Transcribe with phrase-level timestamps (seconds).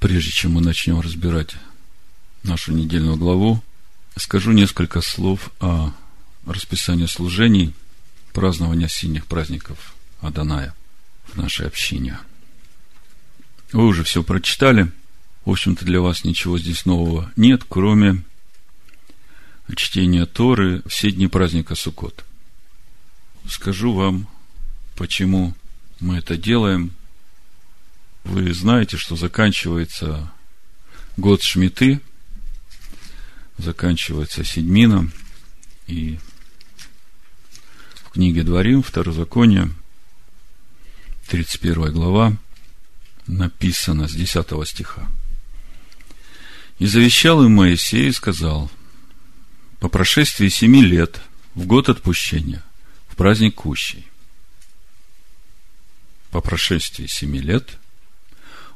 [0.00, 1.54] Прежде чем мы начнем разбирать
[2.42, 3.62] нашу недельную главу,
[4.16, 5.92] скажу несколько слов о
[6.46, 7.74] расписании служений
[8.32, 10.74] празднования синих праздников Аданая
[11.26, 12.18] в нашей общине.
[13.72, 14.90] Вы уже все прочитали.
[15.44, 18.24] В общем-то, для вас ничего здесь нового нет, кроме
[19.76, 22.24] чтения Торы все дни праздника Суккот.
[23.48, 24.28] Скажу вам,
[24.96, 25.54] почему
[26.00, 26.92] мы это делаем.
[28.24, 30.30] Вы знаете, что заканчивается
[31.16, 32.00] год Шмиты,
[33.58, 35.10] заканчивается Седьмина,
[35.86, 36.18] и
[38.04, 39.70] в книге Дворим, Второзаконие,
[41.28, 42.36] 31 глава,
[43.26, 45.08] написано с 10 стиха.
[46.78, 48.70] «И завещал им Моисей и сказал,
[49.78, 51.20] по прошествии семи лет,
[51.54, 52.62] в год отпущения,
[53.08, 54.06] в праздник Кущей,
[56.30, 57.78] по прошествии семи лет,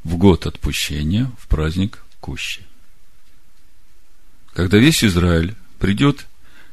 [0.05, 2.65] в год отпущения, в праздник Кущей.
[4.53, 6.27] Когда весь Израиль придет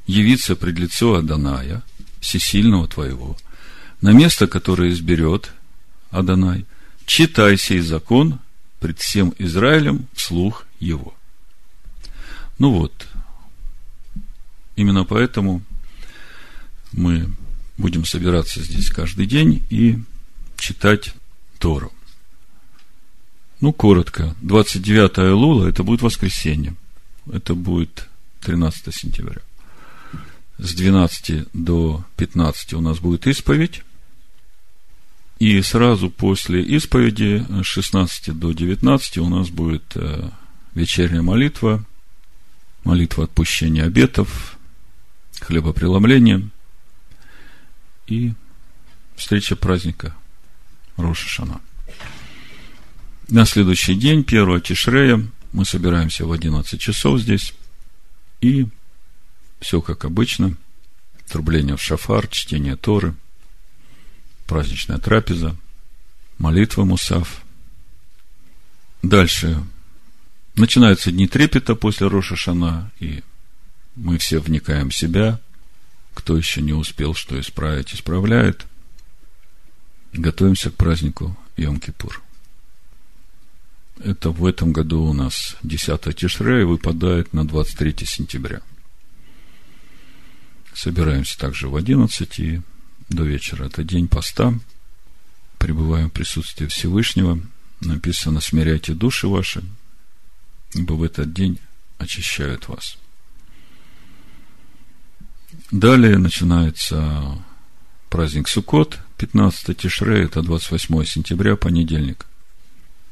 [0.05, 1.81] явиться пред лицо Аданая,
[2.19, 3.37] всесильного твоего,
[4.01, 5.51] на место, которое изберет
[6.11, 6.65] Адонай,
[7.05, 8.39] читай сей закон
[8.79, 11.13] пред всем Израилем вслух его.
[12.57, 13.07] Ну вот,
[14.75, 15.61] именно поэтому
[16.91, 17.29] мы
[17.77, 19.99] будем собираться здесь каждый день и
[20.57, 21.13] читать
[21.59, 21.91] Тору.
[23.61, 24.35] Ну, коротко.
[24.41, 26.75] 29 Лула– это будет воскресенье.
[27.31, 28.09] Это будет
[28.41, 29.41] 13 сентября.
[30.57, 33.83] С 12 до 15 у нас будет исповедь.
[35.37, 40.29] И сразу после исповеди с 16 до 19 у нас будет э,
[40.75, 41.83] вечерняя молитва,
[42.83, 44.57] молитва отпущения обетов,
[45.39, 46.47] хлебопреломление
[48.05, 48.33] и
[49.15, 50.15] встреча праздника
[50.97, 51.61] Роша Шана.
[53.31, 57.53] На следующий день, 1 Тишрея, мы собираемся в 11 часов здесь.
[58.41, 58.67] И
[59.61, 60.57] все как обычно.
[61.29, 63.15] Трубление в шафар, чтение Торы,
[64.47, 65.55] праздничная трапеза,
[66.39, 67.41] молитва Мусав.
[69.01, 69.63] Дальше
[70.55, 73.23] начинаются дни трепета после Роша Шана, и
[73.95, 75.39] мы все вникаем в себя.
[76.15, 78.65] Кто еще не успел что исправить, исправляет.
[80.11, 82.19] Готовимся к празднику Йом-Кипур.
[84.03, 88.61] Это в этом году у нас 10 Тишрея выпадает на 23 сентября.
[90.73, 92.61] Собираемся также в 11 и
[93.09, 93.65] до вечера.
[93.65, 94.53] Это день поста.
[95.59, 97.39] Пребываем в присутствии Всевышнего.
[97.81, 99.63] Написано, смиряйте души ваши,
[100.73, 101.59] ибо в этот день
[101.99, 102.97] очищают вас.
[105.69, 107.37] Далее начинается
[108.09, 112.25] праздник Суккот, 15 Тишре, это 28 сентября, понедельник.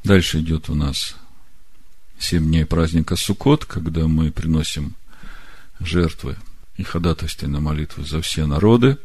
[0.04, 1.16] Дальше идет у нас
[2.20, 4.96] 7 дней праздника Суккот, когда мы приносим
[5.80, 6.38] жертвы
[6.78, 8.98] и ходатайственные молитвы за все народы.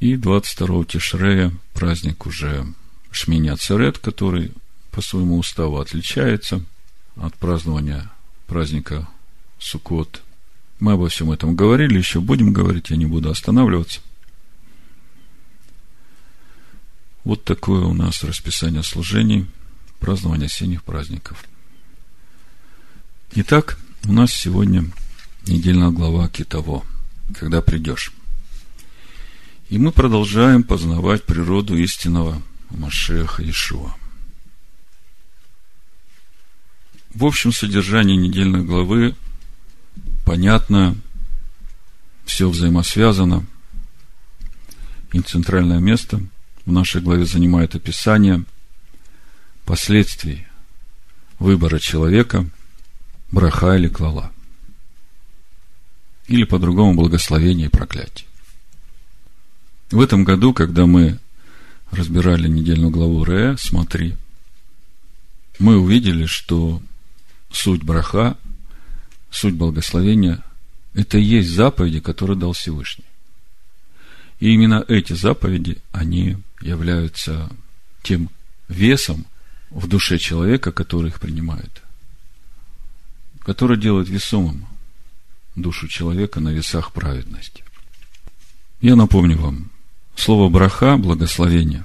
[0.00, 2.66] И 22 Тишрея праздник уже
[3.10, 4.52] Шмини Ацерет, который
[4.90, 6.62] по своему уставу отличается
[7.16, 8.10] от празднования
[8.46, 9.08] праздника
[9.58, 10.22] Суккот.
[10.80, 14.00] Мы обо всем этом говорили, еще будем говорить, я не буду останавливаться.
[17.22, 19.46] Вот такое у нас расписание служений–
[20.00, 21.44] празднования осенних праздников.
[23.34, 24.84] Итак, у нас сегодня
[25.46, 26.84] недельная глава Китово,
[27.34, 28.12] когда придешь.
[29.70, 32.40] И мы продолжаем познавать природу истинного
[32.70, 33.94] Машеха Ишуа.
[37.14, 39.14] В общем содержании недельной главы
[40.24, 40.96] понятно,
[42.24, 43.46] все взаимосвязано,
[45.12, 46.20] и центральное место
[46.66, 48.44] в нашей главе занимает описание
[49.64, 50.46] последствий
[51.38, 52.48] выбора человека,
[53.30, 54.32] браха или клала.
[56.26, 58.26] Или по-другому благословение и проклятие.
[59.90, 61.18] В этом году, когда мы
[61.90, 64.16] разбирали недельную главу Ре, смотри,
[65.58, 66.82] мы увидели, что
[67.52, 68.36] суть браха,
[69.30, 70.42] суть благословения–
[70.94, 73.04] это и есть заповеди, которые дал Всевышний.
[74.40, 77.50] И именно эти заповеди, они являются
[78.02, 78.30] тем
[78.68, 79.26] весом,
[79.74, 81.82] в душе человека, который их принимает,
[83.40, 84.66] который делает весомым
[85.56, 87.64] душу человека на весах праведности.
[88.80, 89.70] Я напомню вам,
[90.14, 91.84] слово браха, благословение,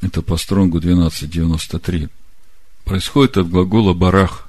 [0.00, 2.08] это по стронгу 1293,
[2.84, 4.48] происходит от глагола барах,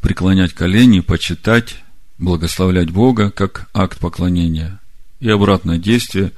[0.00, 1.76] преклонять колени, почитать,
[2.18, 4.80] благословлять Бога как акт поклонения
[5.20, 6.32] и обратное действие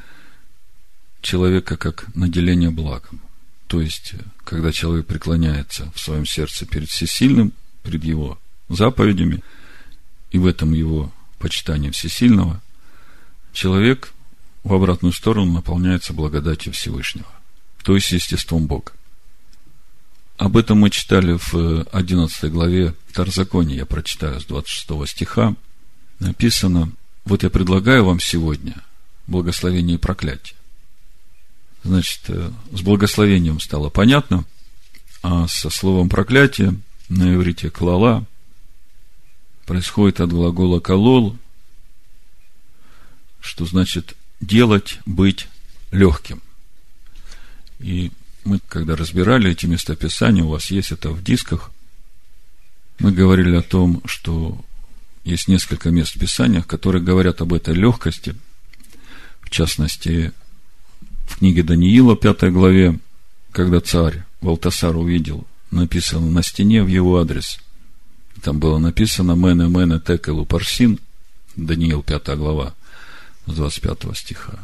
[1.20, 3.20] человека как наделение благом.
[3.70, 7.52] То есть, когда человек преклоняется в своем сердце перед всесильным,
[7.84, 8.36] перед его
[8.68, 9.44] заповедями,
[10.32, 12.60] и в этом его почитание всесильного,
[13.52, 14.12] человек
[14.64, 17.28] в обратную сторону наполняется благодатью Всевышнего,
[17.84, 18.90] то есть естеством Бога.
[20.36, 25.54] Об этом мы читали в 11 главе Второзакония, я прочитаю с 26 стиха.
[26.18, 26.90] Написано,
[27.24, 28.74] вот я предлагаю вам сегодня
[29.28, 30.56] благословение и проклятие.
[31.82, 34.44] Значит, э, с благословением стало понятно,
[35.22, 36.74] а со словом проклятие
[37.08, 38.24] на иврите клала
[39.66, 41.36] происходит от глагола колол,
[43.40, 45.48] что значит делать, быть
[45.90, 46.42] легким.
[47.78, 48.10] И
[48.44, 51.70] мы, когда разбирали эти местописания, у вас есть это в дисках,
[52.98, 54.62] мы говорили о том, что
[55.24, 58.34] есть несколько мест в Писаниях, которые говорят об этой легкости.
[59.40, 60.32] В частности,
[61.30, 62.98] в книге Даниила, пятой главе,
[63.52, 67.60] когда царь Валтасар увидел, написано на стене в его адрес.
[68.42, 70.98] Там было написано «Мене, мене, текелу парсин»,
[71.56, 72.74] Даниил, пятая глава,
[73.46, 74.58] с 25 стиха.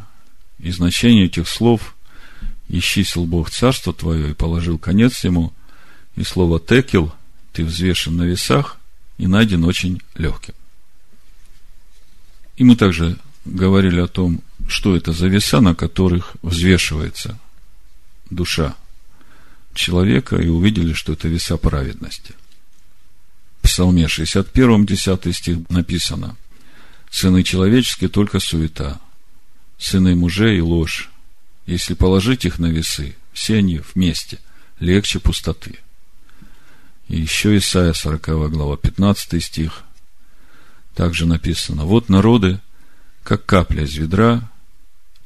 [0.58, 1.94] И значение этих слов
[2.69, 5.52] исчислил Бог царство твое и положил конец ему,
[6.16, 7.12] и слово текел
[7.52, 8.78] ты взвешен на весах
[9.19, 10.54] и найден очень легким.
[12.56, 17.38] И мы также говорили о том, что это за веса, на которых взвешивается
[18.30, 18.74] душа
[19.74, 22.34] человека, и увидели, что это веса праведности.
[23.60, 26.36] В Псалме 61, 10 стих написано,
[27.10, 29.00] «Сыны человеческие только суета,
[29.78, 31.10] сыны мужей и ложь,
[31.66, 34.38] если положить их на весы, все они вместе,
[34.78, 35.78] легче пустоты.
[37.08, 39.82] И еще Исайя 40 глава, 15 стих.
[40.94, 42.60] Также написано, вот народы,
[43.22, 44.48] как капля из ведра,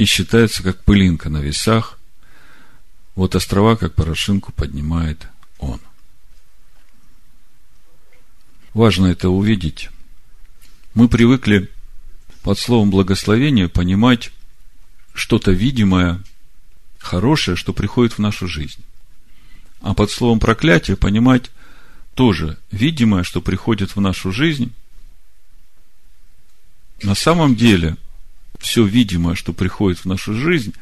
[0.01, 1.99] и считается, как пылинка на весах,
[3.15, 5.79] вот острова, как порошинку, поднимает он.
[8.73, 9.91] Важно это увидеть.
[10.95, 11.69] Мы привыкли
[12.43, 14.33] под словом благословение понимать
[15.13, 16.23] что-то видимое,
[16.99, 18.83] хорошее, что приходит в нашу жизнь.
[19.83, 21.51] А под словом проклятие понимать
[22.15, 24.73] тоже видимое, что приходит в нашу жизнь.
[27.03, 27.99] На самом деле,
[28.61, 30.75] все видимое, что приходит в нашу жизнь,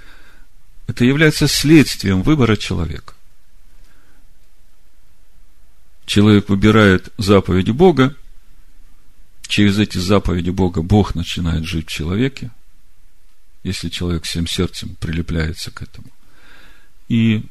[0.86, 3.14] это является следствием выбора человека.
[6.06, 8.14] Человек выбирает заповеди Бога,
[9.46, 12.50] через эти заповеди Бога Бог начинает жить в человеке,
[13.62, 16.08] если человек всем сердцем прилепляется к этому.
[17.08, 17.44] И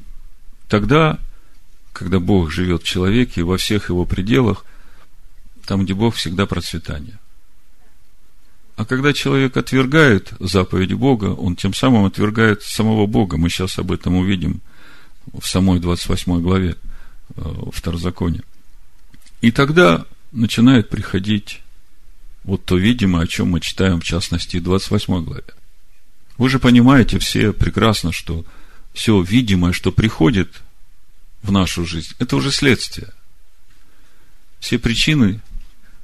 [0.68, 1.20] тогда,
[1.94, 4.66] когда Бог живет в человеке, во всех его пределах,
[5.66, 7.20] там, где Бог, всегда процветание.
[8.78, 13.38] А когда человек отвергает заповеди Бога, он тем самым отвергает самого Бога.
[13.38, 14.62] Мы сейчас об этом увидим
[15.34, 16.76] в самой 28 главе
[17.36, 18.44] э, Второзакония.
[19.42, 21.62] И тогда начинает приходить
[22.44, 25.44] вот то видимое, о чем мы читаем, в частности, в 28 главе.
[26.38, 28.46] Вы же понимаете все прекрасно, что
[28.94, 30.62] все видимое, что приходит
[31.42, 33.10] в нашу жизнь, это уже следствие.
[34.60, 35.42] Все причины,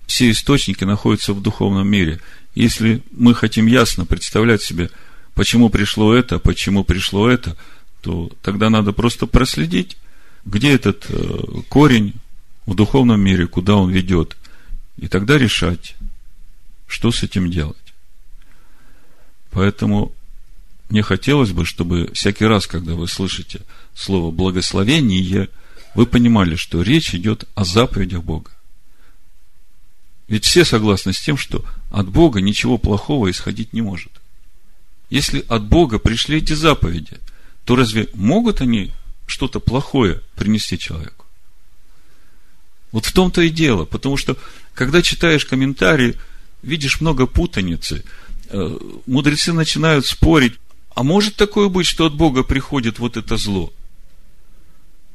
[0.08, 2.20] все источники находятся в духовном мире.
[2.56, 4.90] Если мы хотим ясно представлять себе,
[5.34, 7.58] почему пришло это, почему пришло это,
[8.02, 9.98] то тогда надо просто проследить,
[10.46, 11.40] где этот э,
[11.70, 12.14] корень
[12.66, 14.38] в духовном мире, куда он ведет,
[14.98, 15.96] и тогда решать,
[16.88, 17.78] что с этим делать.
[19.52, 20.14] Поэтому
[20.90, 23.62] мне хотелось бы, чтобы всякий раз, когда вы слышите
[23.96, 25.50] слово благословение,
[25.96, 28.52] вы понимали, что речь идет о заповедях Бога.
[30.34, 34.10] Ведь все согласны с тем, что от Бога ничего плохого исходить не может.
[35.12, 37.20] Если от Бога пришли эти заповеди,
[37.66, 38.92] то разве могут они
[39.28, 41.28] что-то плохое принести человеку?
[42.92, 44.36] Вот в том-то и дело, потому что,
[44.74, 46.18] когда читаешь комментарии,
[46.64, 48.04] видишь много путаницы,
[48.50, 50.56] э, мудрецы начинают спорить,
[50.96, 53.72] а может такое быть, что от Бога приходит вот это зло?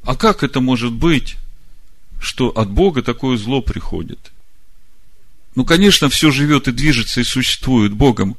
[0.04, 1.34] А как это может быть,
[2.20, 4.30] что от Бога такое зло приходит?
[5.58, 8.36] Ну, конечно, все живет и движется и существует Богом.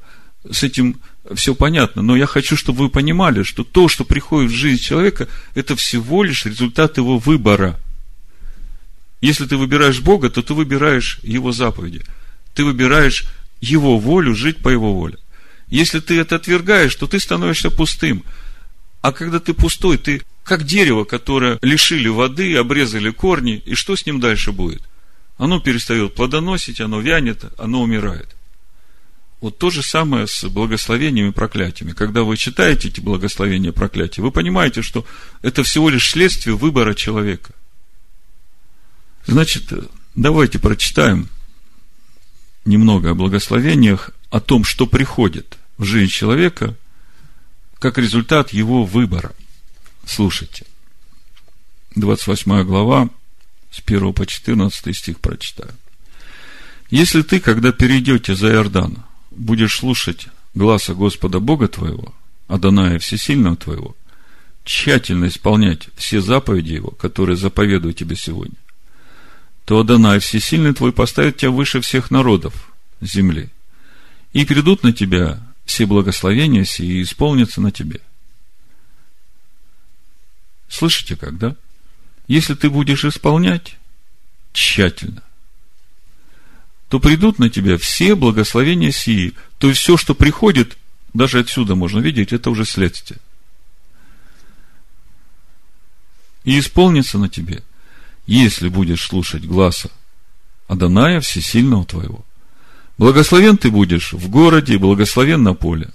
[0.49, 1.01] С этим
[1.35, 2.01] все понятно.
[2.01, 6.23] Но я хочу, чтобы вы понимали, что то, что приходит в жизнь человека, это всего
[6.23, 7.77] лишь результат его выбора.
[9.19, 12.05] Если ты выбираешь Бога, то ты выбираешь Его заповеди.
[12.53, 13.25] Ты выбираешь
[13.59, 15.17] Его волю, жить по Его воле.
[15.67, 18.23] Если ты это отвергаешь, то ты становишься пустым.
[19.01, 24.05] А когда ты пустой, ты как дерево, которое лишили воды, обрезали корни, и что с
[24.05, 24.81] ним дальше будет?
[25.39, 28.35] Оно перестает плодоносить, оно вянет, оно умирает.
[29.39, 31.93] Вот то же самое с благословениями и проклятиями.
[31.93, 35.05] Когда вы читаете эти благословения и проклятия, вы понимаете, что
[35.41, 37.53] это всего лишь следствие выбора человека.
[39.27, 39.71] Значит,
[40.13, 41.29] давайте прочитаем
[42.65, 46.75] немного о благословениях, о том, что приходит в жизнь человека,
[47.79, 49.31] как результат его выбора.
[50.05, 50.65] Слушайте.
[51.95, 53.09] 28 глава,
[53.71, 55.73] с 1 по 14 стих прочитаю.
[56.89, 62.13] Если ты, когда перейдете за Иордан, будешь слушать гласа Господа Бога твоего,
[62.47, 63.95] Адоная Всесильного твоего,
[64.63, 68.57] тщательно исполнять все заповеди Его, которые заповедую тебе сегодня,
[69.65, 72.71] то Адонай Всесильный твой поставит тебя выше всех народов
[73.01, 73.49] земли,
[74.33, 78.01] и придут на тебя все благословения сии и исполнятся на тебе.
[80.67, 81.55] Слышите как, да?
[82.29, 83.75] Если ты будешь исполнять
[84.53, 85.23] тщательно,
[86.87, 89.33] то придут на тебя все благословения сии.
[89.57, 90.77] То есть все, что приходит,
[91.13, 93.19] даже отсюда можно видеть, это уже следствие.
[96.43, 97.63] И исполнится на тебе,
[98.27, 99.89] если будешь слушать гласа
[100.67, 102.23] Аданая Всесильного твоего.
[102.99, 105.89] Благословен ты будешь в городе, благословен на поле.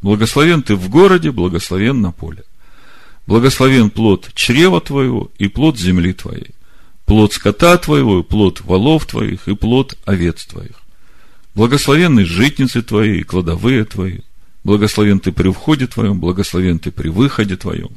[0.00, 2.44] Благословен ты в городе, благословен на поле.
[3.26, 6.56] Благословен плод чрева твоего и плод земли твоей
[7.06, 10.82] плод скота твоего, и плод волов твоих, и плод овец твоих.
[11.54, 14.18] Благословенны житницы твои, и кладовые твои.
[14.64, 17.90] Благословен ты при входе твоем, благословен ты при выходе твоем.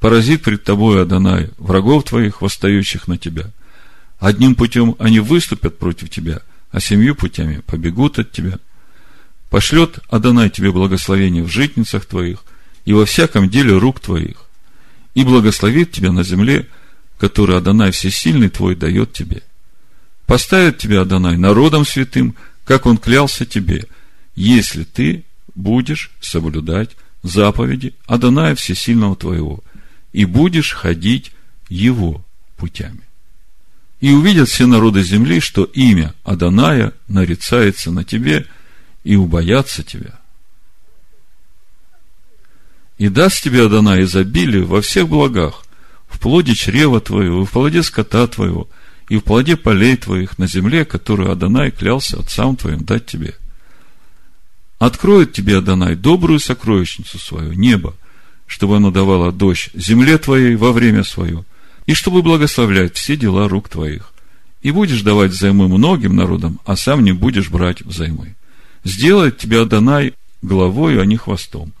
[0.00, 3.50] Поразит пред тобой, Адонай, врагов твоих, восстающих на тебя.
[4.18, 6.40] Одним путем они выступят против тебя,
[6.70, 8.58] а семью путями побегут от тебя.
[9.50, 12.44] Пошлет Адонай тебе благословение в житницах твоих
[12.84, 14.44] и во всяком деле рук твоих,
[15.14, 16.68] и благословит тебя на земле–
[17.22, 19.42] который Адонай Всесильный твой дает тебе.
[20.26, 22.34] Поставит тебя Адонай народом святым,
[22.64, 23.86] как он клялся тебе,
[24.34, 25.22] если ты
[25.54, 26.90] будешь соблюдать
[27.22, 29.62] заповеди Адоная Всесильного твоего
[30.12, 31.30] и будешь ходить
[31.68, 32.24] его
[32.56, 33.02] путями.
[34.00, 38.46] И увидят все народы земли, что имя Адоная нарицается на тебе
[39.04, 40.18] и убоятся тебя.
[43.02, 45.64] И даст тебе Адонай изобилие во всех благах–
[46.08, 48.68] в плоде чрева твоего, в плоде скота твоего,
[49.08, 53.34] и в плоде полей твоих на земле, которую Адонай клялся отцам твоим дать тебе.
[54.78, 57.96] Откроет тебе Адонай добрую сокровищницу свою, небо,
[58.46, 61.44] чтобы оно давало дождь земле твоей во время свое,
[61.86, 64.12] и чтобы благословлять все дела рук твоих.
[64.60, 68.36] И будешь давать взаймы многим народам, а сам не будешь брать взаймы.
[68.84, 71.72] Сделает тебя Адонай головою, а не хвостом.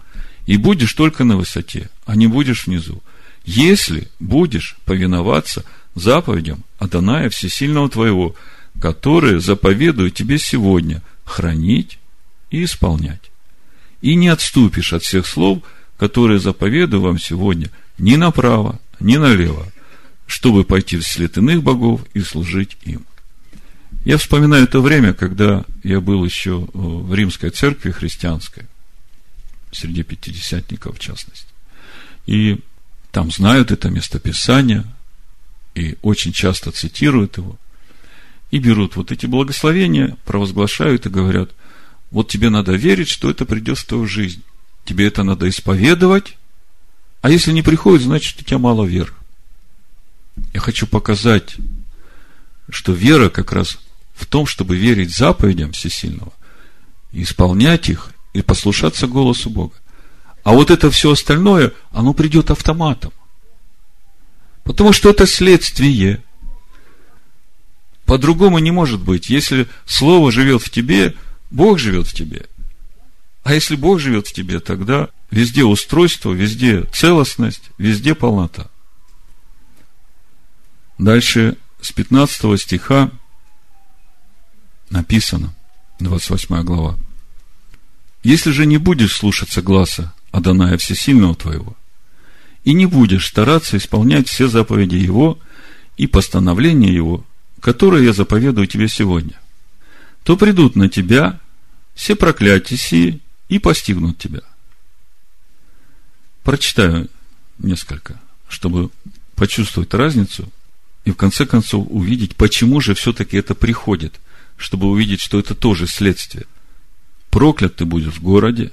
[0.46, 3.02] И будешь только на высоте, а не будешь внизу
[3.44, 8.34] если будешь повиноваться заповедям Адоная Всесильного твоего,
[8.80, 11.98] которые заповедую тебе сегодня хранить
[12.50, 13.30] и исполнять.
[14.00, 15.62] И не отступишь от всех слов,
[15.96, 19.66] которые заповедую вам сегодня ни направо, ни налево,
[20.26, 23.04] чтобы пойти вслед иных богов и служить им.
[24.04, 28.64] Я вспоминаю это время, когда я был еще в римской церкви христианской,
[29.72, 31.48] среди пятидесятников в частности.
[32.26, 32.60] И
[33.10, 34.84] там знают это местописание
[35.74, 37.58] и очень часто цитируют его,
[38.50, 41.50] и берут вот эти благословения, провозглашают и говорят,
[42.10, 44.42] вот тебе надо верить, что это придет в твою жизнь.
[44.84, 46.36] Тебе это надо исповедовать,
[47.22, 49.12] а если не приходит, значит, у тебя мало веры.
[50.52, 51.56] Я хочу показать,
[52.68, 53.78] что вера как раз
[54.14, 56.32] в том, чтобы верить заповедям Всесильного,
[57.12, 59.74] исполнять их и послушаться голосу Бога.
[60.44, 63.12] А вот это все остальное, оно придет автоматом.
[64.64, 66.22] Потому что это следствие.
[68.04, 69.28] По-другому не может быть.
[69.28, 71.14] Если Слово живет в тебе,
[71.50, 72.46] Бог живет в тебе.
[73.44, 78.68] А если Бог живет в тебе, тогда везде устройство, везде целостность, везде полнота.
[80.98, 83.10] Дальше с 15 стиха
[84.90, 85.54] написано,
[85.98, 86.96] 28 глава.
[88.22, 91.76] Если же не будешь слушаться гласа Адоная Всесильного твоего,
[92.64, 95.38] и не будешь стараться исполнять все заповеди Его
[95.96, 97.24] и постановления Его,
[97.60, 99.40] которые я заповедую тебе сегодня,
[100.22, 101.40] то придут на тебя
[101.94, 104.40] все проклятия сии и постигнут тебя.
[106.44, 107.08] Прочитаю
[107.58, 108.90] несколько, чтобы
[109.34, 110.48] почувствовать разницу
[111.04, 114.20] и в конце концов увидеть, почему же все-таки это приходит,
[114.56, 116.46] чтобы увидеть, что это тоже следствие.
[117.32, 118.72] Проклят ты будешь в городе,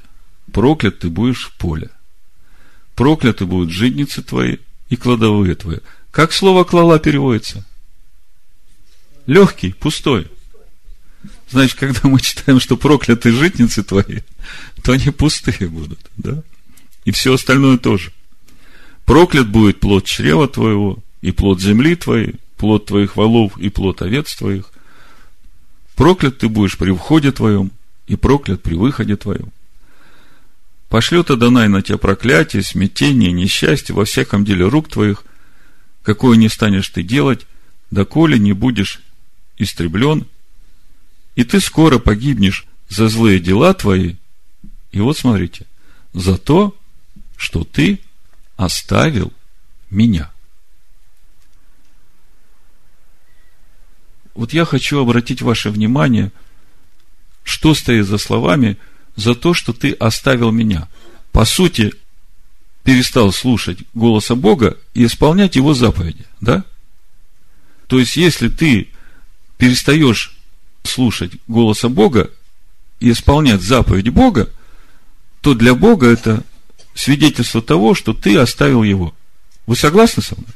[0.51, 1.89] проклят ты будешь в поле.
[2.93, 4.57] Прокляты будут житницы твои
[4.89, 5.77] и кладовые твои.
[6.11, 7.65] Как слово клала переводится?
[9.27, 10.27] Легкий, пустой.
[11.49, 14.19] Значит, когда мы читаем, что прокляты житницы твои,
[14.83, 16.43] то они пустые будут, да?
[17.05, 18.11] И все остальное тоже.
[19.05, 24.35] Проклят будет плод чрева твоего, и плод земли твоей, плод твоих волов, и плод овец
[24.35, 24.69] твоих.
[25.95, 27.71] Проклят ты будешь при входе твоем,
[28.09, 29.53] и проклят при выходе твоем.
[30.89, 35.23] Пошлет Адонай на тебя проклятие, смятение, несчастье во всяком деле рук твоих,
[36.01, 37.45] какое не станешь ты делать,
[37.91, 38.99] доколе не будешь
[39.59, 40.25] истреблен,
[41.35, 44.15] и ты скоро погибнешь за злые дела твои.
[44.91, 45.67] И вот смотрите,
[46.13, 46.75] за то,
[47.37, 47.99] что ты
[48.57, 49.31] оставил
[49.91, 50.31] меня.
[54.33, 56.31] Вот я хочу обратить ваше внимание,
[57.49, 58.77] что стоит за словами
[59.15, 60.87] за то, что ты оставил меня.
[61.31, 61.93] По сути,
[62.83, 66.63] перестал слушать голоса Бога и исполнять его заповеди, да?
[67.87, 68.89] То есть, если ты
[69.57, 70.37] перестаешь
[70.83, 72.29] слушать голоса Бога
[72.99, 74.49] и исполнять заповеди Бога,
[75.41, 76.43] то для Бога это
[76.93, 79.13] свидетельство того, что ты оставил его.
[79.65, 80.53] Вы согласны со мной?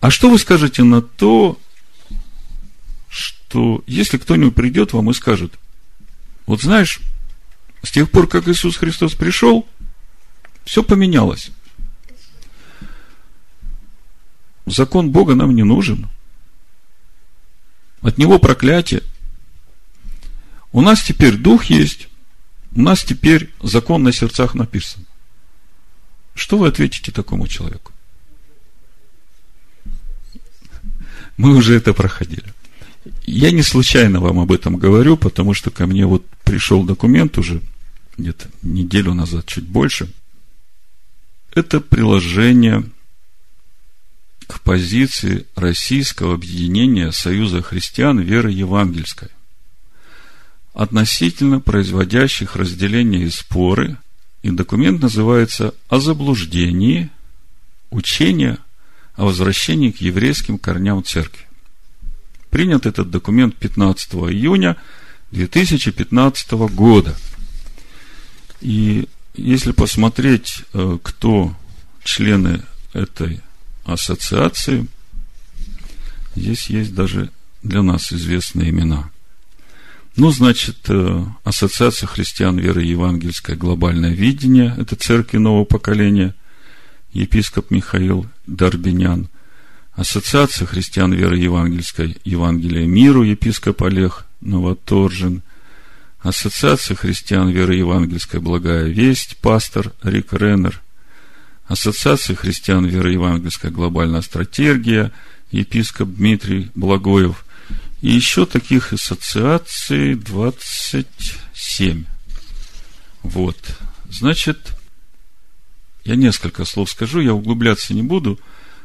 [0.00, 1.58] А что вы скажете на то,
[3.52, 5.58] что если кто-нибудь придет вам и скажет,
[6.46, 7.00] вот знаешь,
[7.82, 9.68] с тех пор, как Иисус Христос пришел,
[10.64, 11.50] все поменялось.
[14.64, 16.08] Закон Бога нам не нужен.
[18.00, 19.02] От него проклятие.
[20.72, 22.08] У нас теперь дух есть,
[22.74, 25.04] у нас теперь закон на сердцах написан.
[26.34, 27.92] Что вы ответите такому человеку?
[31.36, 32.54] Мы уже это проходили.
[33.24, 37.62] Я не случайно вам об этом говорю, потому что ко мне вот пришел документ уже
[38.16, 40.12] где-то неделю назад, чуть больше.
[41.54, 42.84] Это приложение
[44.46, 49.28] к позиции Российского объединения Союза христиан веры евангельской
[50.74, 53.98] относительно производящих разделения и споры,
[54.42, 57.10] и документ называется «О заблуждении
[57.90, 58.58] учения
[59.14, 61.46] о возвращении к еврейским корням церкви».
[62.52, 64.76] Принят этот документ 15 июня
[65.30, 67.16] 2015 года.
[68.60, 71.56] И если посмотреть, э, кто
[72.04, 72.62] члены
[72.92, 73.40] этой
[73.86, 74.86] ассоциации,
[76.36, 77.30] здесь есть даже
[77.62, 79.10] для нас известные имена.
[80.16, 86.34] Ну, значит, э, Ассоциация христиан веры евангельское глобальное видение, это церкви нового поколения,
[87.14, 89.30] епископ Михаил Дарбинян,
[89.94, 95.42] Ассоциация христиан веры евангельской Евангелия миру, епископ Олег Новоторжин,
[96.20, 100.80] Ассоциация христиан веры евангельской Благая Весть, пастор Рик Реннер,
[101.66, 105.12] Ассоциация христиан веры евангельская Глобальная стратегия,
[105.50, 107.44] епископ Дмитрий Благоев–
[108.02, 112.04] и еще таких ассоциаций 27.
[113.22, 113.56] Вот.
[114.10, 114.72] Значит,
[116.04, 118.40] я несколько слов скажу, я углубляться не буду,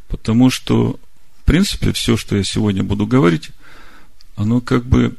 [0.07, 0.99] потому что,
[1.41, 3.51] в принципе, все, что я сегодня буду говорить,
[4.35, 5.15] оно как бы,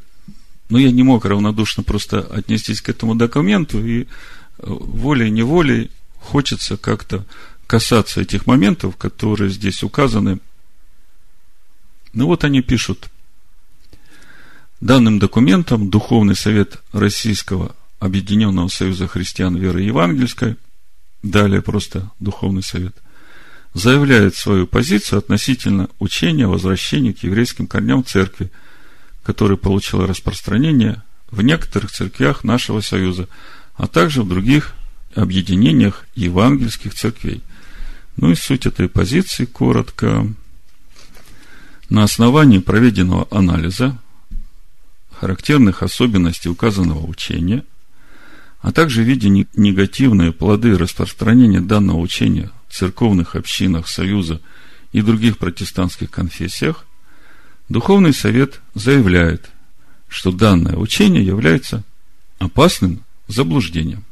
[0.69, 4.07] ну, я не мог равнодушно просто отнестись к этому документу, и э,
[4.59, 7.25] волей-неволей хочется как-то
[7.67, 10.39] касаться этих моментов, которые здесь указаны.
[12.13, 13.09] Ну, вот они пишут–
[14.81, 20.57] Данным документом Духовный Совет Российского Объединенного Союза Христиан Веры Евангельской,
[21.25, 22.95] далее просто Духовный Совет,
[23.75, 28.51] заявляет свою позицию относительно учения о возвращении к еврейским корням церкви,
[29.23, 33.29] которое получило распространение в некоторых церквях нашего Союза,
[33.75, 34.75] а также в других
[35.15, 37.43] объединениях евангельских церквей.
[38.17, 40.27] Ну и суть этой позиции коротко.
[41.89, 43.97] На основании проведенного анализа
[45.11, 47.65] характерных особенностей указанного учения,
[48.61, 54.41] а также видя негативные плоды распространения данного учения в церковных общинах Союза
[54.93, 56.85] и других протестантских конфессиях,
[57.69, 59.51] Духовный Совет заявляет,
[60.09, 61.85] что данное учение является
[62.39, 64.05] опасным заблуждением.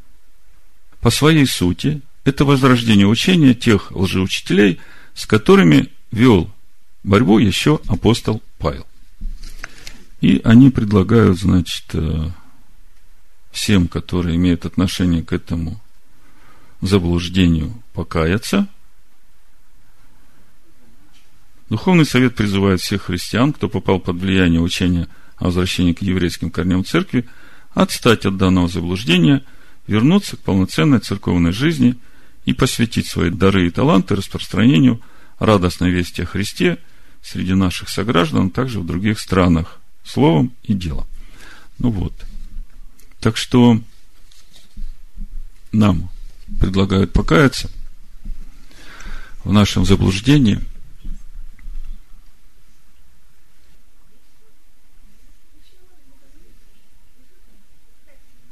[1.00, 4.78] По своей сути, это возрождение учения тех лжеучителей,
[5.14, 6.50] с которыми вел
[7.02, 8.86] борьбу еще апостол Павел.
[10.20, 12.30] И они предлагают, значит, э,
[13.52, 15.80] всем, которые имеют отношение к этому
[16.86, 18.68] заблуждению, покаяться.
[21.68, 26.84] Духовный совет призывает всех христиан, кто попал под влияние учения о возвращении к еврейским корням
[26.84, 27.26] церкви,
[27.74, 29.44] отстать от данного заблуждения,
[29.86, 31.96] вернуться к полноценной церковной жизни
[32.44, 35.00] и посвятить свои дары и таланты распространению
[35.38, 36.78] радостной вести о Христе
[37.22, 41.06] среди наших сограждан, а также в других странах– словом и делом.
[41.78, 42.14] Ну вот.
[43.20, 43.80] Так что
[45.72, 46.08] нам
[46.60, 47.70] предлагают покаяться
[49.44, 50.60] в нашем заблуждении.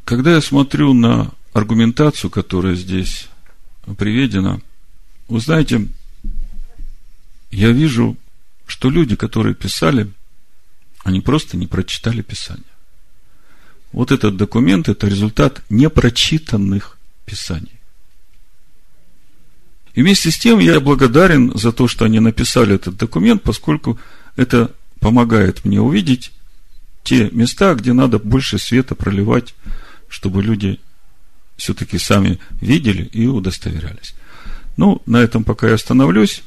[0.04, 3.28] Когда я смотрю на аргументацию, которая здесь
[3.96, 4.60] приведена,
[5.28, 5.88] вы знаете,
[7.50, 8.16] я вижу,
[8.66, 10.10] что люди, которые писали,
[11.04, 12.64] они просто не прочитали Писание.
[13.92, 17.73] Вот этот документ– это результат непрочитанных Писаний.
[19.94, 23.98] И вместе с тем я благодарен за то, что они написали этот документ, поскольку
[24.36, 26.32] это помогает мне увидеть
[27.04, 29.54] те места, где надо больше света проливать,
[30.08, 30.80] чтобы люди
[31.56, 34.14] все-таки сами видели и удостоверялись.
[34.76, 36.42] Ну, на этом пока я остановлюсь,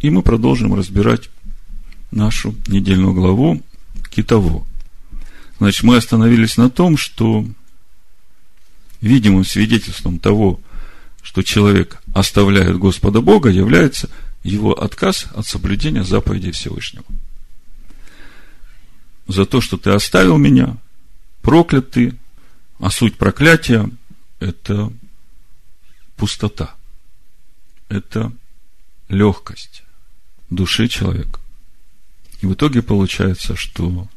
[0.00, 1.28] и мы продолжим разбирать
[2.10, 3.62] нашу недельную главу
[4.10, 4.64] Китово.
[5.58, 7.44] Значит, мы остановились на том, что
[9.02, 10.60] видимым свидетельством того,
[11.30, 14.10] что человек оставляет Господа Бога, является
[14.42, 17.04] его отказ от соблюдения заповедей Всевышнего.
[19.28, 20.76] За то, что ты оставил меня,
[21.40, 22.18] проклят ты,
[22.80, 23.88] а суть проклятия–
[24.40, 24.92] это
[26.16, 26.74] пустота,
[27.88, 28.32] это
[29.08, 29.84] легкость
[30.50, 31.38] души человека.
[32.40, 34.08] И в итоге получается, что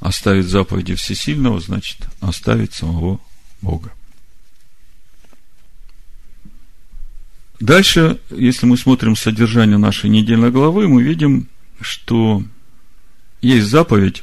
[0.00, 3.20] оставить заповеди Всесильного, значит оставить самого
[3.60, 3.92] Бога.
[7.64, 11.48] Дальше, если мы смотрим содержание нашей недельной главы, мы видим,
[11.80, 12.42] что
[13.40, 14.22] есть заповедь,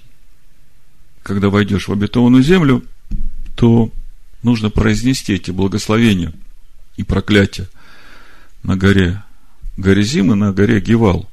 [1.23, 2.85] когда войдешь в обетованную землю,
[3.55, 3.91] то
[4.43, 6.33] нужно произнести эти благословения
[6.97, 7.67] и проклятия
[8.61, 9.23] на горе
[9.75, 11.27] Горизим и на горе Гевал.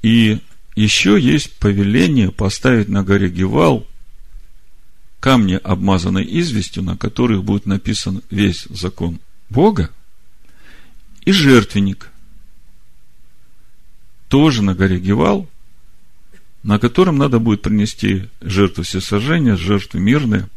[0.00, 0.38] И
[0.74, 3.86] еще есть повеление поставить на горе Гевал
[5.20, 9.90] камни, обмазанные известью, на которых будет написан весь закон Бога,
[11.22, 12.10] и жертвенник,
[14.28, 15.48] тоже на горе Гевал,
[16.62, 20.48] на котором надо будет принести жертву всесожжения, жертвы мирные.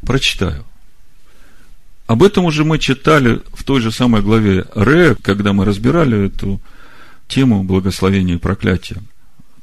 [0.00, 0.64] Прочитаю.
[2.06, 6.60] Об этом уже мы читали в той же самой главе Ре, когда мы разбирали эту
[7.28, 9.02] тему благословения и проклятия.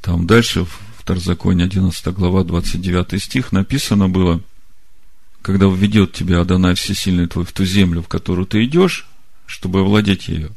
[0.02, 4.42] Там дальше, в Второзаконии 11 глава, 29 стих, написано было,
[5.44, 9.08] когда введет тебя Адонай Всесильный твой в ту землю, в которую ты идешь,
[9.52, 10.50] чтобы овладеть ее.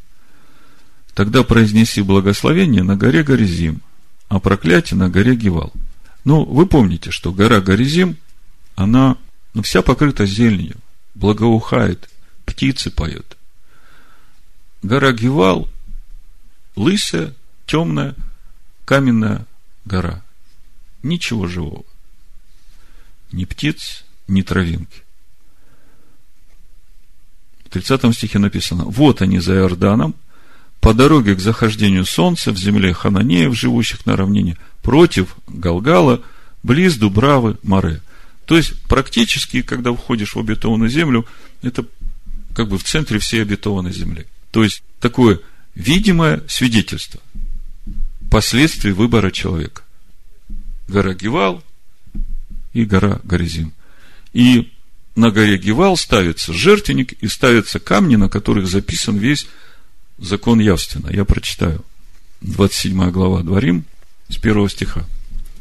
[1.14, 3.82] Тогда произнеси благословение на горе Горизим,
[4.28, 5.72] а проклятие на горе Гевал.
[6.24, 8.16] Ну, вы помните, что гора Горизим,
[8.76, 9.16] она
[9.52, 10.76] ну, вся покрыта зеленью,
[11.14, 12.08] благоухает,
[12.44, 13.36] птицы поют.
[14.82, 15.68] Гора Гевал
[16.76, 17.34] лысая,
[17.66, 18.14] темная,
[18.84, 19.46] каменная
[19.84, 20.22] гора.
[21.02, 21.84] Ничего живого.
[23.32, 25.03] Ни птиц, ни травинки.
[27.74, 30.14] 30 стихе написано, вот они за Иорданом,
[30.80, 36.22] по дороге к захождению солнца в земле Хананеев, живущих на равнине, против Галгала,
[36.62, 38.00] близ Дубравы, Море.
[38.46, 41.26] То есть, практически, когда входишь в обетованную землю,
[41.62, 41.84] это
[42.54, 44.26] как бы в центре всей обетованной земли.
[44.50, 45.40] То есть, такое
[45.74, 47.20] видимое свидетельство
[48.30, 49.82] последствий выбора человека.
[50.86, 51.64] Гора Гевал
[52.72, 53.72] и гора Горизим.
[54.32, 54.70] И
[55.16, 59.46] на горе Гевал ставится жертвенник и ставятся камни, на которых записан весь
[60.18, 61.10] закон явственно.
[61.10, 61.84] Я прочитаю.
[62.40, 63.84] 27 глава Дворим
[64.28, 65.04] с первого стиха.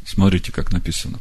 [0.05, 1.19] Смотрите, как написано.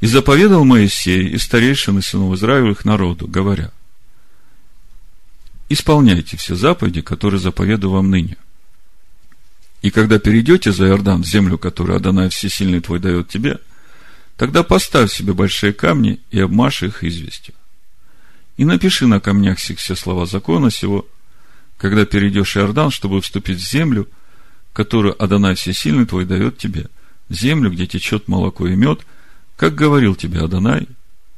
[0.00, 3.72] «И заповедал Моисей и старейшины сынов Израилевых народу, говоря,
[5.70, 8.36] исполняйте все заповеди, которые заповедую вам ныне.
[9.80, 13.58] И когда перейдете за Иордан, в землю, которую Адонай Всесильный твой дает тебе–
[14.36, 17.54] Тогда поставь себе большие камни и обмажь их известью.
[18.56, 21.06] И напиши на камнях сих все слова закона сего,
[21.78, 24.08] когда перейдешь Иордан, чтобы вступить в землю,
[24.72, 26.86] которую Адонай Всесильный твой дает тебе,
[27.28, 29.00] землю, где течет молоко и мед,
[29.56, 30.86] как говорил тебе Адонай,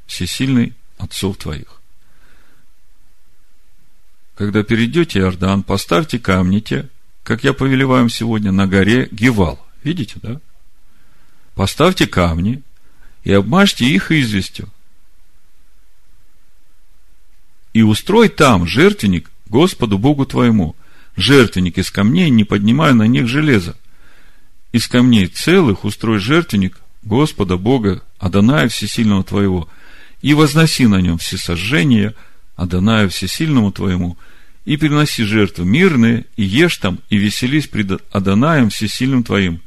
[0.07, 1.81] Всесильный отцов твоих.
[4.37, 6.89] Когда перейдете Иордан, поставьте камни те,
[7.25, 9.65] как я повелеваю сегодня, на горе Гевал.
[9.83, 10.41] Видите, да?
[11.55, 12.63] Поставьте камни,
[13.25, 14.69] и обмажьте их известью.
[17.73, 20.77] И устрой там жертвенник Господу Богу твоему,
[21.17, 23.77] жертвенник из камней, не поднимая на них железа.
[24.73, 29.69] Из камней целых устрой жертвенник Господа Бога, Адоная Всесильного твоего,
[30.21, 32.15] и возноси на нем всесожжение,
[32.57, 34.19] Адоная Всесильному твоему,
[34.65, 39.63] и приноси жертвы мирные, и ешь там, и веселись пред Адонаем Всесильным твоим.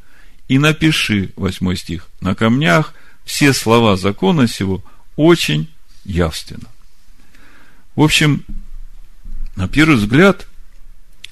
[0.47, 2.93] И напиши, восьмой стих, на камнях–
[3.25, 4.83] все слова закона сего
[5.15, 5.69] очень
[6.03, 6.69] явственно.
[7.95, 8.45] В общем,
[9.55, 10.47] на первый взгляд,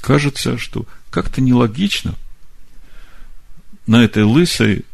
[0.01, 2.15] кажется, что как-то нелогично
[3.87, 4.85] на этой лысой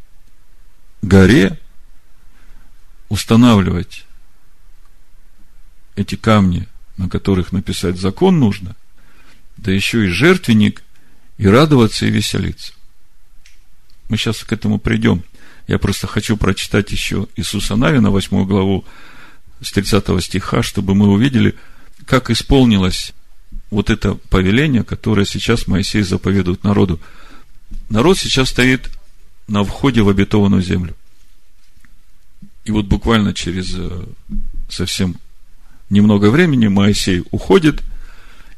[1.01, 1.59] горе
[3.09, 4.05] устанавливать
[5.95, 8.75] эти камни, на которых написать закон нужно,
[9.57, 10.83] да еще и жертвенник,
[11.37, 12.73] и радоваться, и веселиться.
[14.09, 15.23] Мы сейчас к этому придем.
[15.67, 18.85] Я просто хочу прочитать еще Иисуса Навина, 8 главу,
[19.61, 21.55] с 30 стиха, чтобы мы увидели,
[22.05, 23.13] как исполнилось
[23.71, 26.99] вот это повеление, которое сейчас Моисей заповедует народу.
[27.89, 28.89] Народ сейчас стоит
[29.47, 30.95] на входе в обетованную землю.
[32.63, 34.05] И вот буквально через э,
[34.69, 35.17] совсем
[35.89, 37.83] немного времени Моисей уходит,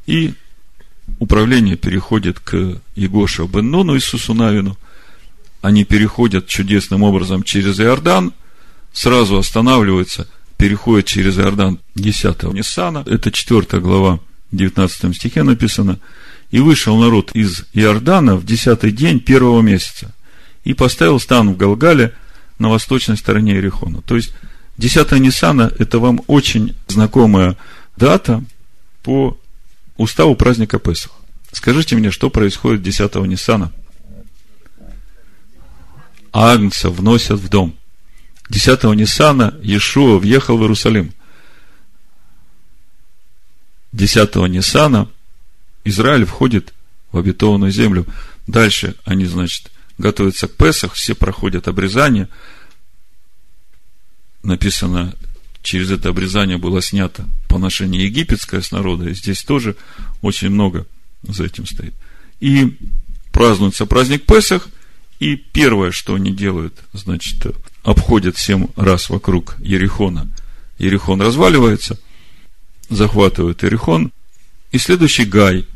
[0.06, 0.34] и
[1.18, 4.76] управление переходит к Егошу бен Нону Иисусу Навину.
[5.60, 8.32] Они переходят чудесным образом через Иордан,
[8.92, 14.20] сразу останавливаются, переходят через Иордан 10-го Ниссана, это 4 глава,
[14.52, 15.98] 19 стихе написано,
[16.50, 20.14] «И вышел народ из Иордана в десятый день первого месяца,
[20.64, 22.14] и поставил стан в Галгале
[22.58, 24.00] на восточной стороне Иерихона».
[24.02, 24.32] То есть,
[24.78, 27.56] 10 Ниссана– это вам очень знакомая
[27.96, 28.42] дата
[29.02, 29.36] по
[29.96, 31.12] уставу праздника Песах.
[31.52, 33.72] Скажите мне, что происходит 10 Ниссана?
[36.32, 37.76] Агнца вносят в дом.
[38.50, 41.12] 10 Ниссана Иешуа въехал в Иерусалим.
[43.92, 45.08] 10 Ниссана
[45.84, 46.72] Израиль входит
[47.12, 48.06] в обетованную землю.
[48.46, 52.28] Дальше они, значит, готовятся к Песах, все проходят обрезание.
[54.42, 55.14] Написано,
[55.62, 59.76] через это обрезание было снято поношение египетское с народа, и здесь тоже
[60.22, 60.86] очень много
[61.22, 61.94] за этим стоит.
[62.40, 62.78] И
[63.32, 64.68] празднуется праздник Песах,
[65.18, 67.46] и первое, что они делают, значит,
[67.82, 70.28] обходят семь раз вокруг Ерехона.
[70.78, 71.98] Ерехон разваливается,
[72.88, 74.12] захватывают Ерехон,
[74.70, 75.66] и следующий Гай.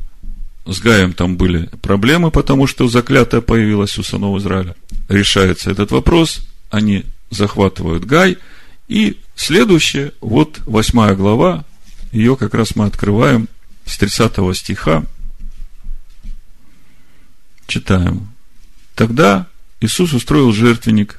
[0.64, 4.76] С Гаем там были проблемы, потому что заклятая появилась у сынов Израиля.
[5.09, 8.38] Решается этот вопрос, они захватывают Гай–
[8.92, 11.64] и следующее, вот восьмая глава,
[12.11, 13.48] ее как раз мы открываем
[13.87, 15.07] с 30 стиха.
[17.66, 18.32] Читаем.
[18.94, 19.48] Тогда
[19.81, 21.18] Иисус устроил жертвенник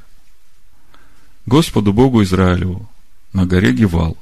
[1.46, 2.90] Господу Богу Израилеву
[3.34, 4.18] на горе Гевал,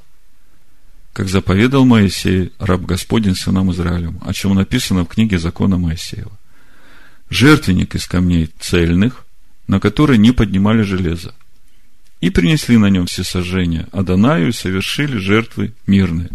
[1.13, 6.31] как заповедал Моисей, раб Господень сынам Израилем, о чем написано в книге закона Моисеева.
[7.29, 9.25] Жертвенник из камней цельных,
[9.67, 11.33] на которые не поднимали железо
[12.21, 16.29] и принесли на нем все сожжения Адонаю и совершили жертвы мирные.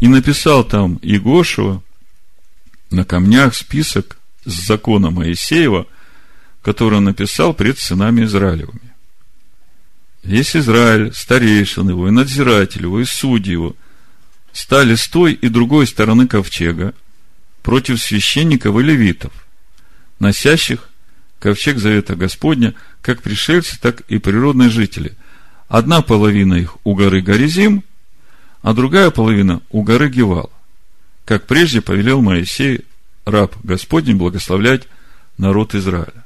[0.00, 1.82] И написал там Игошева
[2.90, 5.86] на камнях список с закона Моисеева,
[6.62, 8.90] который он написал пред сынами Израилевыми.
[10.22, 13.74] Весь Израиль, старейшин его, и надзиратель его, и судьи его,
[14.52, 16.94] стали с той и другой стороны ковчега
[17.62, 19.32] против священников и левитов,
[20.18, 20.88] носящих
[21.38, 25.16] ковчег завета Господня, как пришельцы, так и природные жители.
[25.68, 27.84] Одна половина их у горы Горизим,
[28.62, 30.50] а другая половина у горы Гевал,
[31.24, 32.84] как прежде повелел Моисей,
[33.24, 34.86] раб Господень, благословлять
[35.38, 36.19] народ Израиля.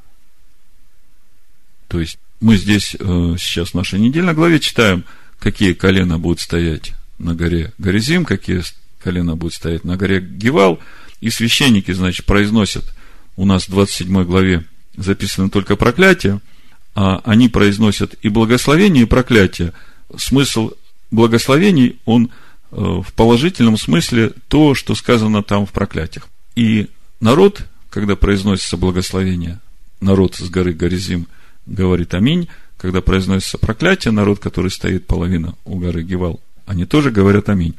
[1.94, 5.04] То есть, мы здесь э, сейчас в нашей недельной главе читаем,
[5.38, 8.62] какие колена будут стоять на горе Горизим, какие
[8.98, 10.80] колена будут стоять на горе Гевал,
[11.20, 12.84] и священники, значит, произносят
[13.36, 14.64] у нас в 27 главе
[14.96, 16.40] записано только проклятие,
[16.96, 19.72] а они произносят и благословение, и проклятие.
[20.16, 20.72] Смысл
[21.12, 22.32] благословений, он
[22.72, 26.26] э, в положительном смысле то, что сказано там в проклятиях.
[26.56, 29.60] И народ, когда произносится благословение,
[30.00, 31.28] народ с горы Горизим
[31.66, 37.48] говорит аминь, когда произносится проклятие, народ, который стоит половина у горы Гевал, они тоже говорят
[37.48, 37.74] аминь.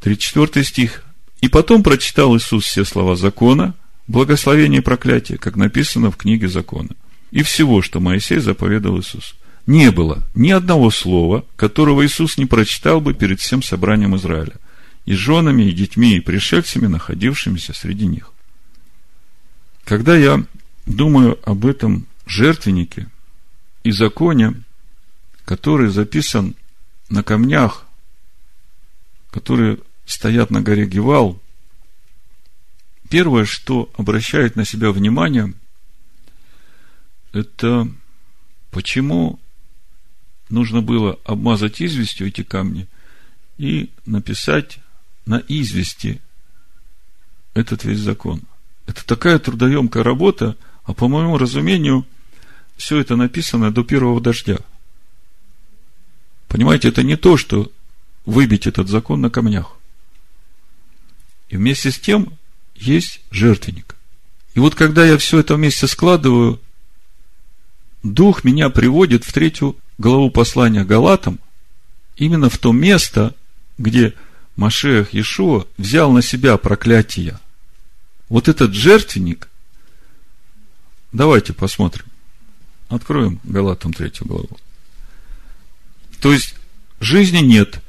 [0.00, 1.04] 34 стих.
[1.40, 3.74] И потом прочитал Иисус все слова закона,
[4.06, 6.90] благословение и проклятие, как написано в книге закона.
[7.30, 9.34] И всего, что Моисей заповедал Иисусу.
[9.66, 14.54] Не было ни одного слова, которого Иисус не прочитал бы перед всем собранием Израиля,
[15.06, 18.32] и женами, и детьми, и пришельцами, находившимися среди них.
[19.84, 20.44] Когда я
[20.86, 23.08] думаю об этом жертвеннике
[23.82, 24.62] и законе,
[25.44, 26.54] который записан
[27.08, 27.86] на камнях,
[29.30, 31.40] которые стоят на горе Гевал,
[33.10, 35.52] Первое, что обращает на себя внимание,
[37.32, 37.88] это
[38.70, 39.40] почему
[40.48, 42.86] нужно было обмазать известью эти камни
[43.58, 44.78] и написать
[45.26, 46.20] на извести
[47.54, 48.42] этот весь закон.
[48.86, 52.06] Это такая трудоемкая работа, а по моему разумению,
[52.80, 54.56] все это написано до первого дождя.
[56.48, 57.70] Понимаете, это не то, что
[58.24, 59.76] выбить этот закон на камнях.
[61.50, 62.32] И вместе с тем
[62.74, 63.96] есть жертвенник.
[64.54, 66.58] И вот когда я все это вместе складываю,
[68.02, 71.38] Дух меня приводит в третью главу послания Галатам,
[72.16, 73.34] именно в то место,
[73.76, 74.14] где
[74.56, 77.38] Машех Иешуа взял на себя проклятие.
[78.30, 79.50] Вот этот жертвенник,
[81.12, 82.09] давайте посмотрим.
[82.90, 84.58] Откроем Галатам третью главу.
[86.20, 86.56] То есть,
[86.98, 87.80] жизни нет,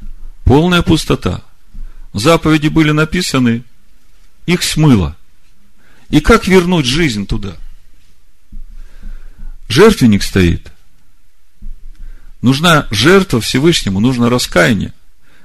[0.45, 1.43] полная пустота.
[2.13, 3.63] Заповеди были написаны,
[4.45, 5.17] их смыло.
[6.09, 7.57] И как вернуть жизнь туда?
[9.69, 10.71] Жертвенник стоит.
[12.43, 14.93] Нужна жертва Всевышнему, нужно раскаяние.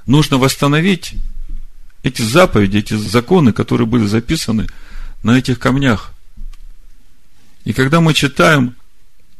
[0.05, 1.15] Нужно восстановить
[2.03, 4.67] эти заповеди, эти законы, которые были записаны
[5.23, 6.11] на этих камнях.
[7.65, 8.75] И когда мы читаем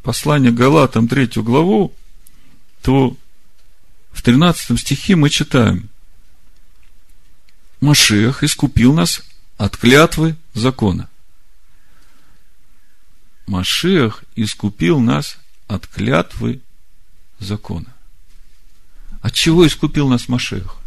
[0.08, 1.94] послание Галатам, третью главу,
[2.80, 3.14] то
[4.10, 5.90] в 13 стихе мы читаем,
[7.82, 9.20] Машех искупил нас
[9.58, 11.10] от клятвы закона.
[13.46, 16.62] Машех искупил нас от клятвы
[17.38, 17.92] закона.
[19.20, 20.78] От чего искупил нас Машех?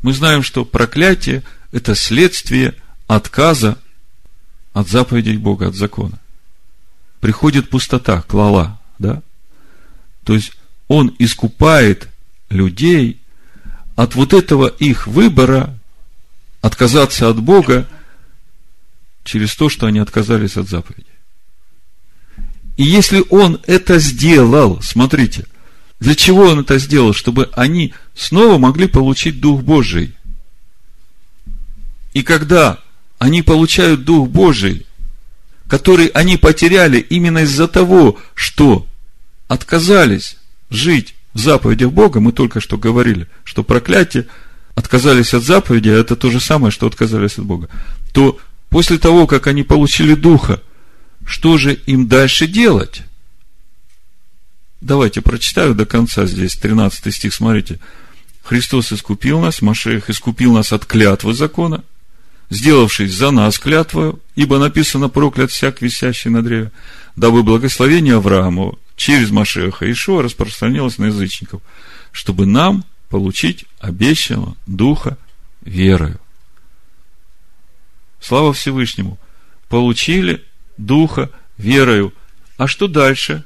[0.00, 2.74] Мы знаем, что проклятие– это следствие
[3.06, 3.78] отказа
[4.72, 6.18] от заповедей Бога, от закона.
[7.20, 9.22] Приходит пустота, клала, да?
[10.24, 10.52] То есть,
[10.88, 12.08] Он искупает
[12.48, 13.20] людей
[13.96, 15.78] от вот этого их выбора
[16.62, 17.88] отказаться от Бога
[19.24, 21.06] через то, что они отказались от заповеди.
[22.76, 25.46] И если Он это сделал, смотрите,
[25.98, 27.12] для чего Он это сделал?
[27.12, 30.16] Чтобы они снова могли получить Дух Божий.
[32.14, 32.78] И когда
[33.18, 34.86] они получают Дух Божий,
[35.70, 38.88] который они потеряли именно из-за того, что
[39.46, 40.36] отказались
[40.68, 44.26] жить в заповедях Бога, мы только что говорили, что проклятие,
[44.74, 47.68] отказались от заповеди, а это то же самое, что отказались от Бога,
[48.12, 50.60] то после того, как они получили Духа,
[51.24, 53.02] что же им дальше делать?
[54.80, 57.78] Давайте прочитаю до конца здесь, 13 стих, смотрите.
[58.42, 61.84] Христос искупил нас, Машех искупил нас от клятвы закона,
[62.50, 66.72] сделавшись за нас клятвою, ибо написано проклят всяк висящий на древе,
[67.16, 71.62] дабы благословение Аврааму через Машеха Ишуа распространилось на язычников,
[72.12, 75.16] чтобы нам получить обещанного Духа
[75.62, 76.20] верою.
[78.20, 79.18] Слава Всевышнему!
[79.68, 80.44] Получили
[80.76, 82.12] Духа верою.
[82.56, 83.44] А что дальше?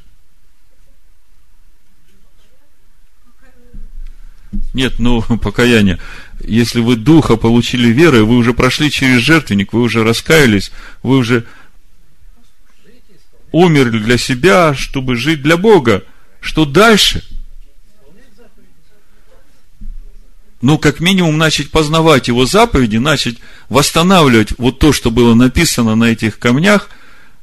[4.73, 5.99] Нет, ну, покаяние.
[6.47, 10.71] Если вы Духа получили верой, вы уже прошли через жертвенник, вы уже раскаялись,
[11.03, 11.47] вы уже
[13.53, 16.03] умерли для себя, чтобы жить для Бога.
[16.41, 17.25] Что дальше?
[20.61, 23.37] Ну, как минимум, начать познавать Его заповеди, начать
[23.69, 26.89] восстанавливать вот то, что было написано на этих камнях,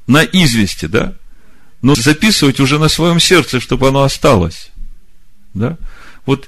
[0.07, 1.15] на извести, да?
[1.81, 4.71] Но записывать уже на своем сердце, чтобы оно осталось.
[5.53, 5.77] Да?
[6.25, 6.47] Вот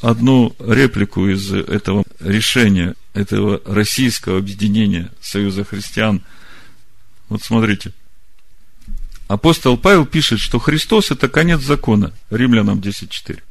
[0.00, 6.22] одну реплику из этого решения, этого российского объединения Союза христиан.
[7.28, 7.92] Вот смотрите.
[9.26, 13.42] Апостол Павел пишет, что Христос– это конец закона, Римлянам 10.4.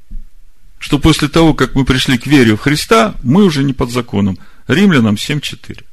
[0.80, 4.40] Что после того, как мы пришли к вере в Христа, мы уже не под законом.
[4.68, 5.84] Римлянам 7.4.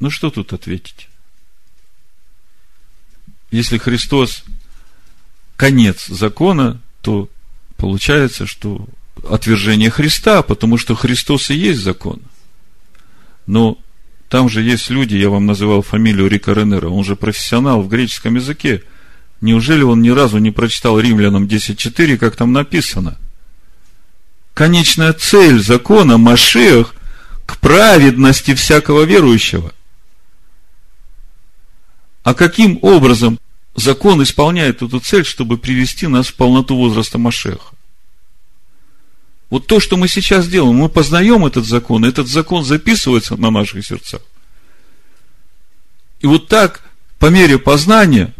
[0.00, 1.08] Ну, что тут ответить?
[3.50, 4.44] Если Христос–
[5.56, 7.28] конец закона, то
[7.82, 8.86] получается, что
[9.28, 12.22] отвержение Христа, потому что Христос и есть закон.
[13.48, 13.76] Но
[14.28, 18.36] там же есть люди, я вам называл фамилию Рика Ренера, он же профессионал в греческом
[18.36, 18.84] языке.
[19.40, 23.18] Неужели он ни разу не прочитал Римлянам 10.4, как там написано?
[24.54, 26.94] Конечная цель закона Машех
[27.46, 29.72] к праведности всякого верующего.
[32.22, 33.40] А каким образом
[33.74, 37.71] закон исполняет эту цель, чтобы привести нас в полноту возраста Машеха?
[39.52, 43.84] Вот то, что мы сейчас делаем, мы познаем этот закон, этот закон записывается на наших
[43.84, 44.22] сердцах.
[46.20, 46.82] И вот так,
[47.18, 48.32] по мере познания,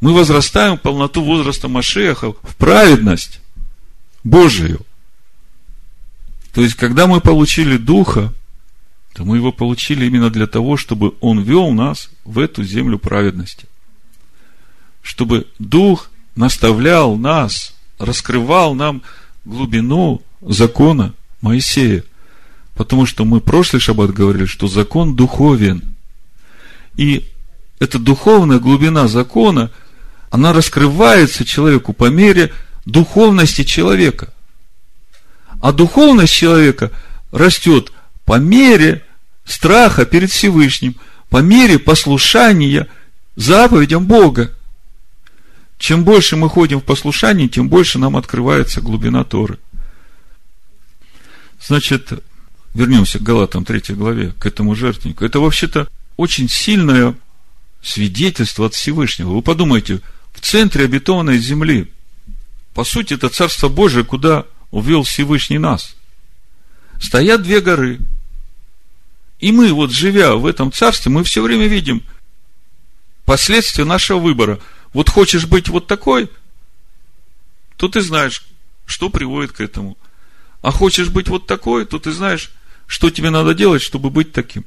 [0.00, 3.38] мы возрастаем полноту возраста Машеха, в праведность
[4.24, 4.84] Божию.
[6.52, 8.34] То есть, когда мы получили Духа,
[9.12, 13.66] то мы его получили именно для того, чтобы он вел нас в эту землю праведности.
[15.02, 19.02] Чтобы Дух наставлял нас, раскрывал нам
[19.44, 22.04] глубину закона Моисея.
[22.74, 25.82] Потому что мы прошлый шаббат говорили, что закон духовен.
[26.96, 27.28] И
[27.78, 29.70] эта духовная глубина закона,
[30.30, 32.52] она раскрывается человеку по мере
[32.84, 34.32] духовности человека.
[35.60, 36.90] А духовность человека
[37.30, 37.92] растет
[38.24, 39.04] по мере
[39.44, 40.96] страха перед Всевышним,
[41.28, 42.88] по мере послушания
[43.36, 44.52] заповедям Бога.
[45.78, 49.58] Чем больше мы ходим в послушании, тем больше нам открывается глубина Торы.
[51.66, 52.12] Значит,
[52.74, 55.24] вернемся к Галатам 3 главе, к этому жертвеннику.
[55.24, 57.14] Это вообще-то очень сильное
[57.82, 59.30] свидетельство от Всевышнего.
[59.34, 60.00] Вы подумайте,
[60.32, 61.90] в центре обетованной земли,
[62.74, 65.94] по сути, это Царство Божие, куда увел Всевышний нас.
[67.00, 67.98] Стоят две горы.
[69.40, 72.02] И мы, вот живя в этом царстве, мы все время видим
[73.24, 74.58] последствия нашего выбора–
[74.92, 76.28] вот хочешь быть вот такой,
[77.76, 78.44] то ты знаешь,
[78.84, 79.96] что приводит к этому.
[80.62, 82.50] А хочешь быть вот такой, то ты знаешь,
[82.86, 84.64] что тебе надо делать, чтобы быть таким.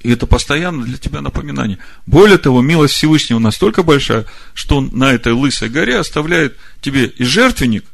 [0.00, 1.78] И это постоянно для тебя напоминание.
[2.06, 7.24] Более того, милость Всевышнего настолько большая, что он на этой лысой горе оставляет тебе и
[7.24, 7.84] жертвенник,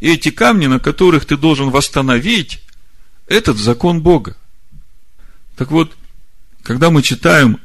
[0.00, 2.62] и эти камни, на которых ты должен восстановить
[3.26, 4.36] этот закон Бога.
[5.56, 5.96] Так вот,
[6.62, 7.58] когда мы читаем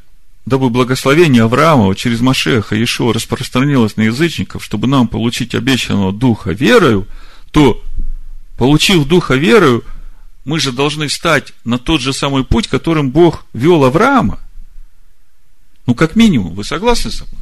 [0.45, 7.07] дабы благословение Авраамова через Машеха Иешуа распространилось на язычников, чтобы нам получить обещанного Духа верою,
[7.51, 7.83] то,
[8.59, 9.83] получив Духа верою,
[10.45, 14.39] мы же должны встать на тот же самый путь, которым Бог вел Авраама.
[15.87, 17.41] Ну, как минимум, вы согласны со мной?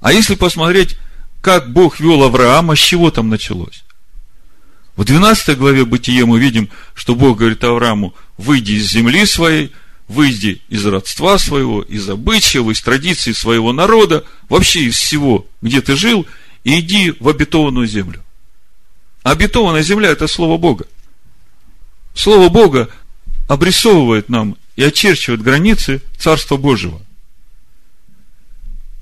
[0.00, 0.98] А если посмотреть,
[1.40, 3.84] как Бог вел Авраама, с чего там началось?
[4.96, 9.72] В 12 главе Бытия мы видим, что Бог говорит Аврааму, выйди из земли своей–
[10.08, 15.96] выйди из родства своего, из обычаев, из традиций своего народа, вообще из всего, где ты
[15.96, 16.26] жил,
[16.62, 18.22] и иди в обетованную землю.
[19.24, 20.86] Обетованная земля– это Слово Бога.
[22.14, 22.90] Слово Бога
[23.48, 27.00] обрисовывает нам и очерчивает границы Царства Божьего.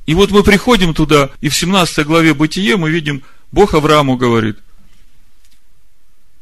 [0.07, 4.59] И вот мы приходим туда, и в 17 главе Бытие мы видим, Бог Аврааму говорит,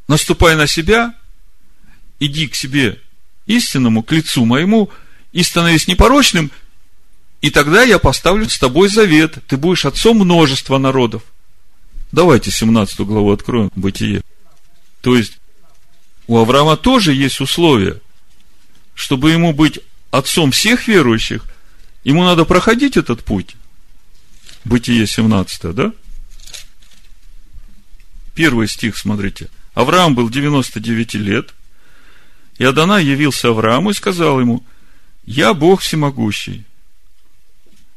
[0.09, 1.15] наступай на себя,
[2.21, 3.01] иди к себе
[3.47, 4.91] истинному, к лицу моему,
[5.33, 6.51] и становись непорочным,
[7.41, 9.39] и тогда я поставлю с тобой завет.
[9.47, 11.23] Ты будешь отцом множества народов.
[12.13, 14.23] Давайте 17 главу откроем, Бытие.
[15.01, 15.39] То есть,
[16.27, 18.01] у Авраама тоже есть условия,
[18.95, 19.81] чтобы ему быть
[20.11, 21.45] отцом всех верующих,
[22.05, 23.57] ему надо проходить этот путь.
[24.65, 25.93] Бытие 17, да?
[28.35, 29.49] Первый стих, смотрите.
[29.75, 31.55] Авраам был 99 лет–
[32.61, 34.63] и Адонай явился Аврааму и сказал ему,
[35.25, 36.67] я Бог всемогущий.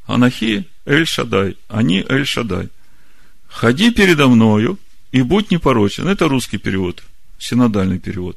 [0.05, 2.70] Анахи Эль Шадай, они Эль Шадай.
[3.54, 4.80] Ходи передо мною
[5.12, 6.08] и будь непорочен.
[6.08, 7.04] Это русский перевод,
[7.38, 8.36] синодальный перевод.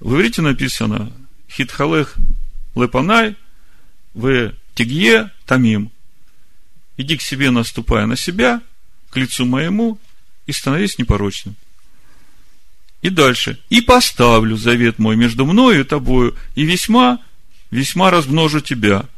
[0.00, 1.10] В иврите написано
[1.50, 2.14] Хитхалех
[2.74, 3.36] Лепанай
[4.12, 5.90] в Тигье Тамим.
[6.98, 8.60] Иди к себе, наступая на себя,
[9.10, 9.98] к лицу моему,
[10.46, 11.56] и становись непорочным.
[13.00, 13.58] И дальше.
[13.70, 17.18] И поставлю завет мой между мною и тобою, и весьма,
[17.70, 19.08] весьма размножу тебя.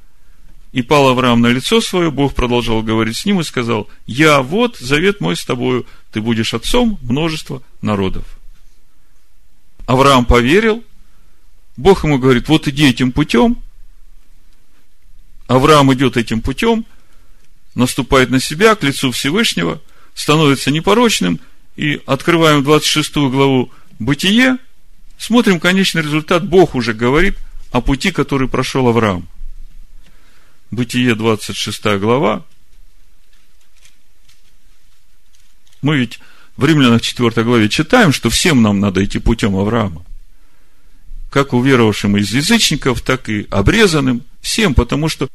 [0.77, 4.77] И пал Авраам на лицо свое, Бог продолжал говорить с ним и сказал, я вот
[4.77, 8.25] завет мой с тобою, ты будешь отцом множества народов.
[9.87, 10.85] Авраам поверил,
[11.79, 13.57] Бог ему говорит, вот иди этим путем.
[15.47, 16.85] Авраам идет этим путем,
[17.75, 19.81] наступает на себя к лицу Всевышнего,
[20.15, 21.41] становится непорочным–
[21.77, 24.59] и открываем 26 главу Бытие,
[25.19, 27.39] смотрим конечный результат, Бог уже говорит
[27.71, 29.29] о пути, который прошел Авраам.
[30.71, 32.45] Бытие 26 глава.
[35.83, 36.19] Мы ведь
[36.57, 40.05] в Римлянах 4 главе читаем, что всем нам надо идти путем Авраама.
[41.31, 44.23] Как уверовавшим из язычников, так и обрезанным.
[44.41, 45.29] Всем, потому что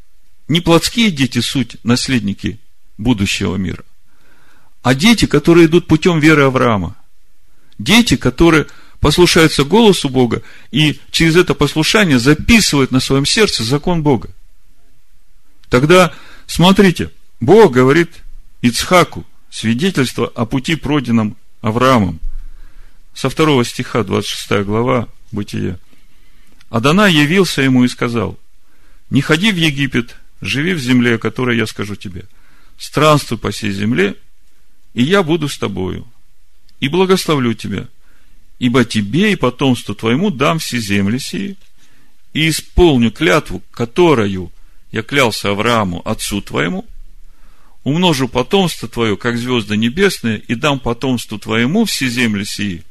[0.48, 2.60] не плотские дети суть наследники
[2.98, 3.84] будущего мира
[4.82, 6.96] а дети, которые идут путем веры Авраама.
[7.78, 8.68] Дети, которые
[9.00, 14.30] послушаются голосу Бога и через это послушание записывают на своем сердце закон Бога.
[15.72, 16.14] Тогда,
[16.48, 18.10] смотрите, Бог говорит
[18.62, 22.20] Ицхаку свидетельство о пути, пройденном Авраамом.
[23.14, 25.80] Со второго стиха, 26 глава Бытия.
[26.70, 28.38] Адана явился ему и сказал,
[29.10, 32.26] не ходи в Египет, живи в земле, о которой я скажу тебе.
[32.78, 34.18] Странствуй по всей земле
[34.94, 36.06] и я буду с тобою,
[36.82, 37.88] и благословлю тебя,
[38.60, 41.56] ибо тебе и потомству твоему дам все земли сии,
[42.34, 44.52] и исполню клятву, которую
[44.92, 46.86] я клялся Аврааму, отцу твоему,
[47.84, 52.84] умножу потомство твое, как звезды небесные, и дам потомству твоему все земли сии.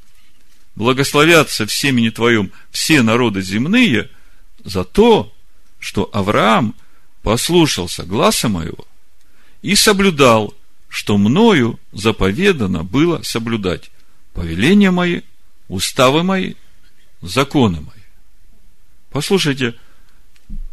[0.74, 4.08] Благословятся в семени твоем все народы земные
[4.64, 5.32] за то,
[5.78, 6.74] что Авраам
[7.22, 8.86] послушался гласа моего
[9.62, 10.54] и соблюдал,
[10.88, 13.90] что мною заповедано было соблюдать
[14.32, 15.20] повеления мои,
[15.68, 16.54] уставы мои,
[17.20, 18.04] законы мои.
[19.10, 19.74] Послушайте,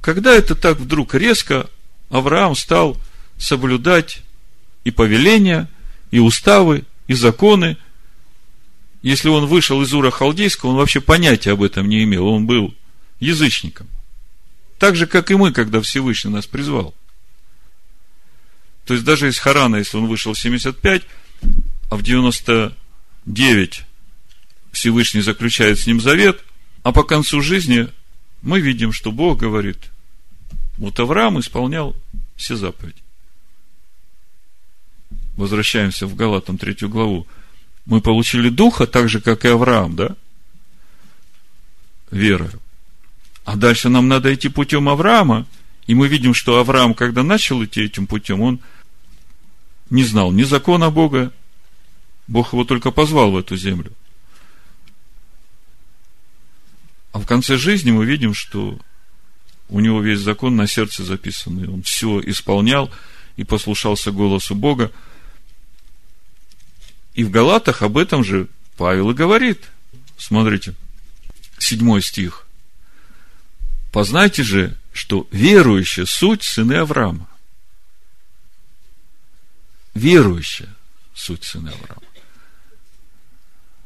[0.07, 1.69] когда это так вдруг резко
[2.09, 2.97] Авраам стал
[3.37, 4.21] соблюдать
[4.85, 5.69] и повеления,
[6.11, 7.75] и уставы, и законы,
[9.01, 12.73] если он вышел из Ура Халдейского, он вообще понятия об этом не имел, он был
[13.19, 13.89] язычником.
[14.79, 16.95] Так же, как и мы, когда Всевышний нас призвал.
[18.85, 21.03] То есть, даже из Харана, если он вышел в 75,
[21.89, 23.83] а в 99
[24.71, 26.45] Всевышний заключает с ним завет,
[26.83, 27.89] а по концу жизни
[28.41, 29.79] мы видим, что Бог говорит,
[30.77, 31.95] вот Авраам исполнял
[32.35, 33.01] все заповеди.
[35.35, 37.27] Возвращаемся в Галатам третью главу.
[37.85, 40.15] Мы получили духа так же, как и Авраам, да?
[42.11, 42.59] Верою.
[43.45, 45.47] А дальше нам надо идти путем Авраама,
[45.85, 48.59] и мы видим, что Авраам, когда начал идти этим путем, он
[49.89, 51.31] не знал ни закона Бога,
[52.27, 53.93] Бог его только позвал в эту землю.
[57.13, 58.77] А в конце жизни мы видим, что
[59.69, 61.67] у него весь закон на сердце записанный.
[61.67, 62.91] Он все исполнял
[63.35, 64.91] и послушался голосу Бога.
[67.13, 68.47] И в Галатах об этом же
[68.77, 69.69] Павел и говорит.
[70.17, 70.73] Смотрите,
[71.57, 72.47] седьмой стих.
[73.91, 77.27] Познайте же, что верующая суть сыны Авраама.
[79.93, 80.75] Верующая
[81.13, 82.01] суть сыны Авраама.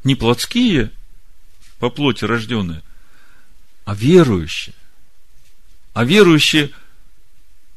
[0.04, 0.90] Не плотские,
[1.78, 2.82] по плоти рожденные,
[3.84, 4.74] а верующие.
[5.92, 6.70] А верующие,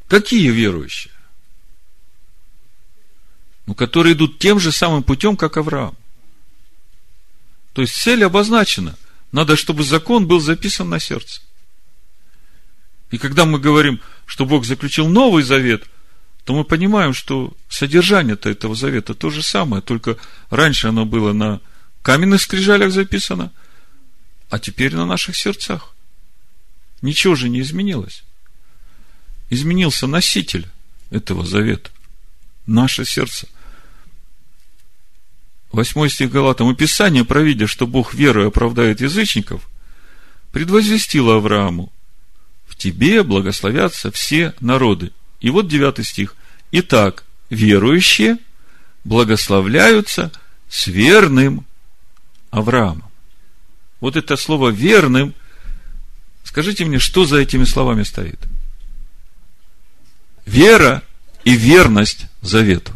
[0.08, 1.14] какие верующие?
[3.66, 5.98] Ну, которые идут тем же самым путем, как Авраам.
[7.74, 8.96] То есть цель обозначена.
[9.32, 11.42] Надо, чтобы закон был записан на сердце.
[13.12, 15.84] И когда мы говорим, что Бог заключил новый завет,
[16.46, 20.18] то мы понимаем, что содержание-то этого завета то же самое, только
[20.50, 21.60] раньше оно было на
[22.02, 23.52] каменных скрижалях записано,
[24.50, 25.95] а теперь на наших сердцах.
[27.02, 28.24] Ничего же не изменилось.
[29.50, 30.68] Изменился носитель
[31.12, 31.90] этого завета.
[32.66, 33.48] Наше сердце.
[35.72, 36.72] Восьмой стих Галатам.
[36.72, 39.70] И Писание, провидя, что Бог верой оправдает язычников,
[40.52, 41.92] предвозвестило Аврааму,
[42.66, 45.12] в тебе благословятся все народы.
[45.42, 46.36] И вот девятый стих.
[46.72, 48.38] Итак, верующие
[49.04, 50.32] благословляются
[50.70, 51.66] с верным
[52.50, 53.12] Авраамом.
[54.00, 55.34] Вот это слово верным,
[56.46, 58.40] скажите мне, что за этими словами стоит?
[60.46, 61.04] Вера
[61.44, 62.94] и верность завету.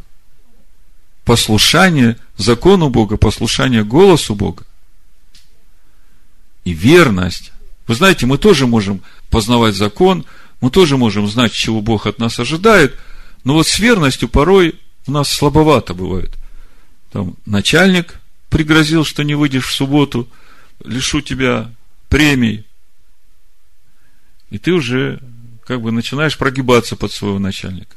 [1.26, 4.66] Послушание закону Бога, послушание голосу Бога.
[6.64, 7.52] И верность.
[7.88, 10.26] Вы знаете, мы тоже можем познавать закон,
[10.62, 12.98] мы тоже можем знать, чего Бог от нас ожидает,
[13.44, 16.32] но вот с верностью порой у нас слабовато бывает.
[17.12, 18.20] Там начальник
[18.50, 20.28] пригрозил, что не выйдешь в субботу,
[20.84, 21.72] лишу тебя
[22.10, 22.66] премий.
[24.50, 25.20] И ты уже
[25.66, 27.96] как бы начинаешь прогибаться под своего начальника.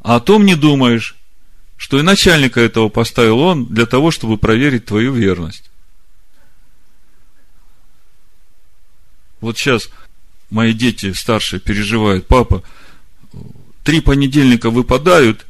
[0.00, 1.16] А о том не думаешь,
[1.76, 5.70] что и начальника этого поставил он для того, чтобы проверить твою верность.
[9.40, 9.88] Вот сейчас
[10.50, 12.62] мои дети старшие переживают, папа,
[13.84, 15.46] три понедельника выпадают,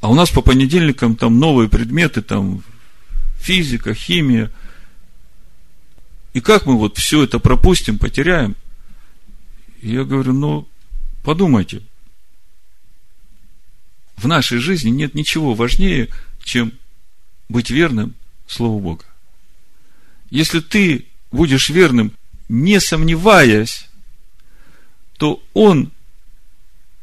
[0.00, 2.62] а у нас по понедельникам там новые предметы, там
[3.40, 4.50] физика, химия.
[6.38, 8.54] И как мы вот все это пропустим, потеряем?
[9.82, 10.68] И я говорю, ну,
[11.24, 11.82] подумайте.
[14.16, 16.10] В нашей жизни нет ничего важнее,
[16.44, 16.74] чем
[17.48, 18.14] быть верным
[18.46, 19.04] Слову Бога.
[20.30, 22.12] Если ты будешь верным
[22.48, 23.88] не сомневаясь,
[25.16, 25.90] то он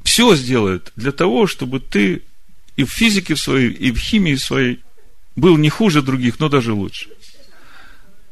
[0.05, 2.21] все сделает для того, чтобы ты
[2.77, 4.79] и в физике своей, и в химии своей
[5.35, 7.09] был не хуже других, но даже лучше.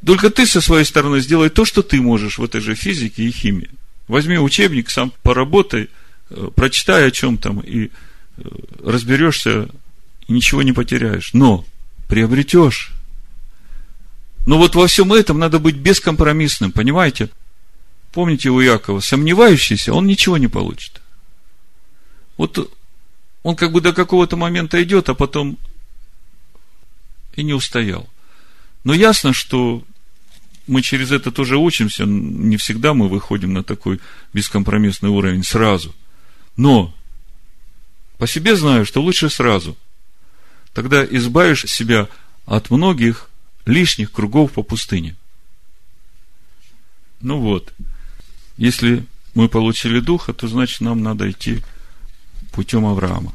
[0.06, 3.32] Только ты со своей стороны сделай то, что ты можешь в этой же физике и
[3.32, 3.70] химии.
[4.08, 5.90] Возьми учебник, сам поработай,
[6.30, 7.90] э, прочитай о чем там и э,
[8.84, 9.70] разберешься,
[10.28, 11.34] и ничего не потеряешь.
[11.34, 11.66] Но
[12.10, 12.94] приобретешь
[14.46, 17.30] но вот во всем этом надо быть бескомпромиссным, понимаете?
[18.12, 21.02] Помните у Якова, сомневающийся, он ничего не получит.
[22.38, 22.72] Вот
[23.44, 25.58] он как бы до какого-то момента идет, а потом
[27.36, 28.08] и не устоял.
[28.84, 29.84] Но ясно, что
[30.68, 34.00] мы через это тоже учимся, не всегда мы выходим на такой
[34.34, 35.94] бескомпромиссный уровень сразу.
[36.56, 36.94] Но
[38.18, 39.78] по себе знаю, что лучше сразу.
[40.74, 42.08] Тогда избавишь себя
[42.46, 43.30] от многих
[43.66, 45.16] лишних кругов по пустыне.
[47.22, 47.74] Ну вот,
[48.58, 51.62] если мы получили Духа, то значит нам надо идти
[52.52, 53.34] путем Авраама.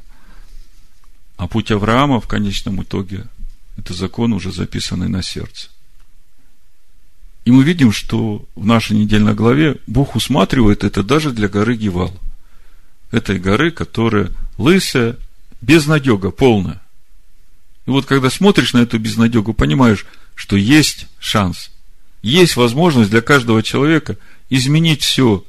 [1.36, 3.26] А путь Авраама в конечном итоге–
[3.76, 5.68] это закон, уже записанный на сердце.
[7.48, 12.14] И мы видим, что в нашей недельной главе Бог усматривает это даже для горы Гивал.
[13.10, 15.16] Этой горы, которая лысая,
[15.62, 16.82] безнадега, полная.
[17.86, 21.70] И вот когда смотришь на эту безнадегу, понимаешь, что есть шанс,
[22.20, 24.18] есть возможность для каждого человека
[24.50, 25.42] изменить все.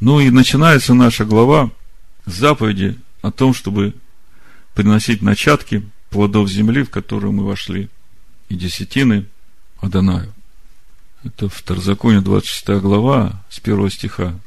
[0.00, 1.70] Ну и начинается наша глава
[2.24, 3.92] с заповеди о том, чтобы
[4.72, 7.90] приносить начатки плодов земли, в которую мы вошли,
[8.48, 9.26] и десятины–
[9.80, 10.32] Адонаю.
[11.24, 14.38] Это Второзаконие, 26 глава, с первого стиха.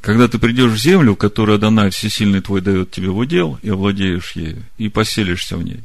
[0.00, 4.32] Когда ты придешь в землю, которую Адонай Всесильный твой дает тебе в удел, и овладеешь
[4.32, 5.80] ею, и поселишься в ней,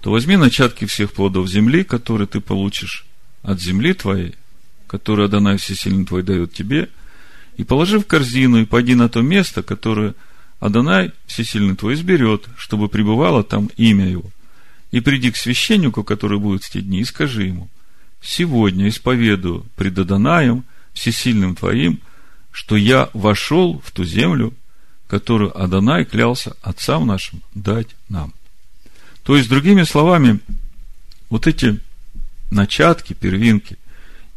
[0.00, 3.04] то возьми начатки всех плодов земли, которые ты получишь
[3.42, 4.34] от земли твоей,
[4.86, 6.88] которую Адонай Всесильный твой дает тебе,
[7.56, 10.14] и положи в корзину, и пойди на то место, которое
[10.60, 14.30] Адонай Всесильный твой изберет, чтобы пребывало там имя его.
[14.90, 17.68] И приди к священнику, который будет в те дни, и скажи ему,
[18.20, 22.00] сегодня исповедую пред Адонаем, всесильным твоим,
[22.50, 24.54] что я вошел в ту землю,
[25.06, 28.34] которую Адонай клялся отцам нашим дать нам.
[29.22, 30.40] То есть, другими словами,
[31.30, 31.80] вот эти
[32.50, 33.76] начатки, первинки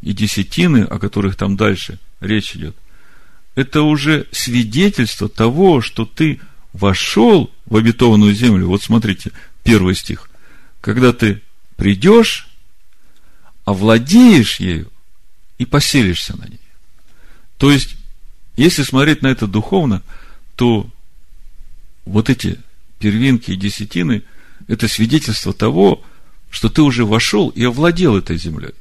[0.02, 2.76] и десятины, о которых там дальше речь идет,
[3.56, 6.40] это уже свидетельство того, что ты
[6.74, 8.68] вошел в обетованную землю.
[8.68, 9.32] Вот смотрите,
[9.64, 10.30] первый стих.
[10.80, 11.42] Когда ты
[11.76, 12.48] придешь
[13.72, 14.91] овладеешь ею
[15.57, 16.59] и поселишься на ней.
[17.57, 17.95] То есть,
[18.55, 20.01] если смотреть на это духовно,
[20.55, 20.89] то
[22.05, 22.59] вот эти
[22.99, 24.24] первинки и десятины–
[24.67, 26.03] это свидетельство того,
[26.49, 28.74] что ты уже вошел и овладел этой землей.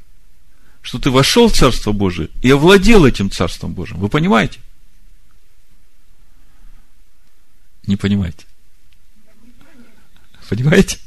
[0.82, 3.98] Что ты вошел в Царство Божие и овладел этим Царством Божьим.
[3.98, 4.60] Вы понимаете?
[7.86, 8.46] Не понимаете?
[10.48, 10.98] Понимаете?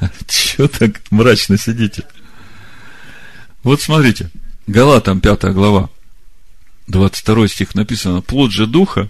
[0.28, 2.04] Чего так мрачно сидите?
[3.62, 4.30] Вот смотрите,
[4.66, 5.88] Галатам 5 глава,
[6.88, 9.08] 22 стих написано, плод же духа,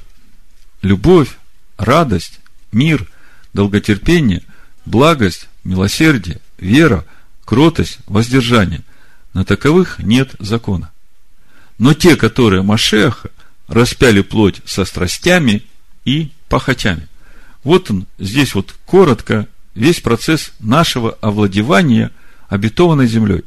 [0.82, 1.38] любовь,
[1.78, 2.40] радость,
[2.70, 3.10] мир,
[3.54, 4.42] долготерпение,
[4.84, 7.04] благость, милосердие, вера,
[7.44, 8.82] кротость, воздержание.
[9.32, 10.90] На таковых нет закона.
[11.78, 13.30] Но те, которые Машеха,
[13.68, 15.62] распяли плоть со страстями
[16.04, 17.08] и похотями.
[17.64, 22.10] Вот он, здесь вот коротко, весь процесс нашего овладевания
[22.48, 23.44] обетованной землей.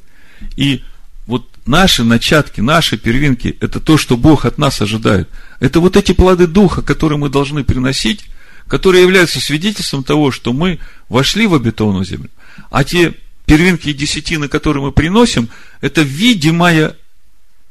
[0.55, 0.83] И
[1.25, 5.29] вот наши начатки, наши первинки, это то, что Бог от нас ожидает.
[5.59, 8.25] Это вот эти плоды Духа, которые мы должны приносить,
[8.67, 12.29] которые являются свидетельством того, что мы вошли в обетованную землю.
[12.69, 13.15] А те
[13.45, 15.49] первинки и десятины, которые мы приносим,
[15.81, 16.95] это видимое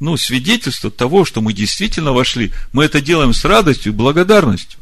[0.00, 2.52] ну, свидетельство того, что мы действительно вошли.
[2.72, 4.78] Мы это делаем с радостью и благодарностью.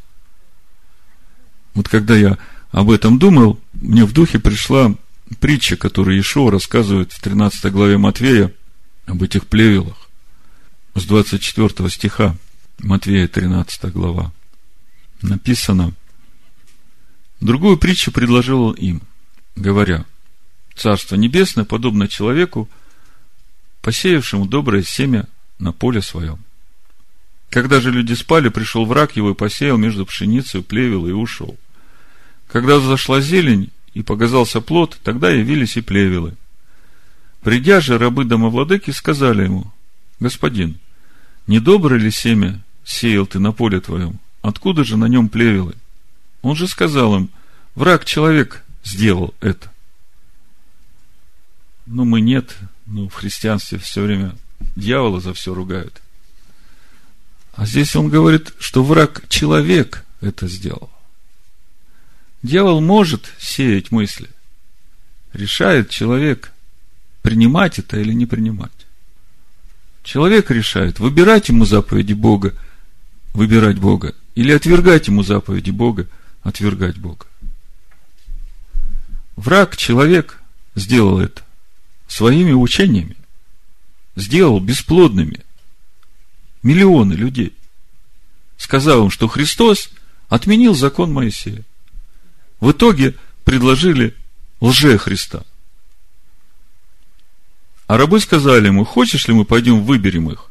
[1.75, 2.39] Вот когда я
[2.71, 4.95] об этом думал, мне в духе пришла
[5.41, 8.53] притча, которую Ишуа рассказывает в 13 главе Матвея,
[9.07, 10.09] об этих плевелах.
[10.95, 12.37] С 24 стиха
[12.79, 14.33] Матвея 13 глава
[15.23, 15.93] написано,
[17.41, 19.03] другую притчу предложил он им,
[19.57, 20.05] говоря,
[20.75, 22.69] Царство Небесное подобно человеку,
[23.83, 25.29] посеявшему доброе семя
[25.59, 26.39] на поле своем.
[27.51, 31.59] Когда же люди спали, пришел враг его и посеял между пшеницей, плевел и ушел.
[32.49, 36.35] Когда зашла зелень и показался плод, тогда явились и плевелы.
[37.43, 39.71] Придя же, рабы домовладыки сказали ему,
[40.21, 40.79] Господин,
[41.49, 44.21] недоброе ли семя сеял ты на поле твоем?
[44.41, 45.75] Откуда же на нем плевелы?
[46.43, 47.31] Он же сказал им,
[47.75, 49.73] враг человек сделал это.
[51.87, 54.37] Но мы нет, ну, в христианстве все время
[54.77, 56.01] дьявола за все ругают.
[57.55, 60.91] А здесь он говорит, что враг человек это сделал.
[62.45, 64.31] Дьявол может сеять мысли.
[65.33, 66.53] Решает человек
[67.23, 68.71] принимать это или не принимать.
[70.03, 72.55] Человек решает, выбирать ему заповеди Бога,
[73.33, 76.09] выбирать Бога, или отвергать ему заповеди Бога,
[76.43, 77.27] отвергать Бога.
[79.37, 80.41] Враг, человек,
[80.75, 81.43] сделал это
[82.09, 83.17] своими учениями,
[84.17, 85.41] сделал бесплодными
[86.63, 87.55] миллионы людей.
[88.59, 89.91] Сказал им, что Христос
[90.29, 91.63] отменил закон Моисея.
[92.61, 93.15] В итоге
[93.45, 94.15] предложили
[94.61, 95.45] лже Христа–
[97.93, 100.49] а рабы сказали ему, хочешь ли мы пойдем выберем их?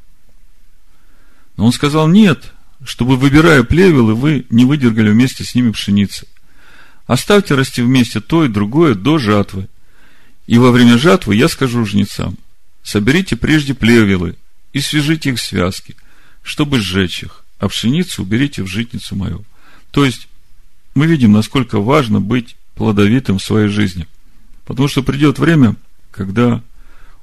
[1.58, 6.28] Но он сказал, нет, чтобы, выбирая плевелы, вы не выдергали вместе с ними пшеницы.
[7.08, 9.70] Оставьте расти вместе то и другое до жатвы.
[10.46, 12.38] И во время жатвы я скажу жнецам,
[12.84, 14.36] соберите прежде плевелы
[14.72, 15.96] и свяжите их в связки,
[16.44, 19.44] чтобы сжечь их, а пшеницу уберите в житницу мою.
[19.90, 20.28] То есть,
[20.94, 24.06] мы видим, насколько важно быть плодовитым в своей жизни.
[24.64, 25.76] Потому что придет время,
[26.12, 26.62] когда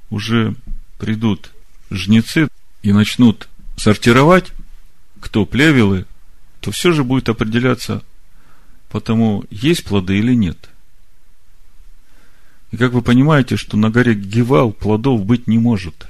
[0.09, 0.55] уже
[0.97, 1.51] придут
[1.89, 2.47] жнецы
[2.81, 4.51] и начнут сортировать,
[5.19, 6.05] кто плевелы,
[6.59, 8.03] то все же будет определяться
[8.89, 10.69] потому, есть плоды или нет.
[12.71, 16.07] И как вы понимаете, что на горе Гевал плодов быть не может.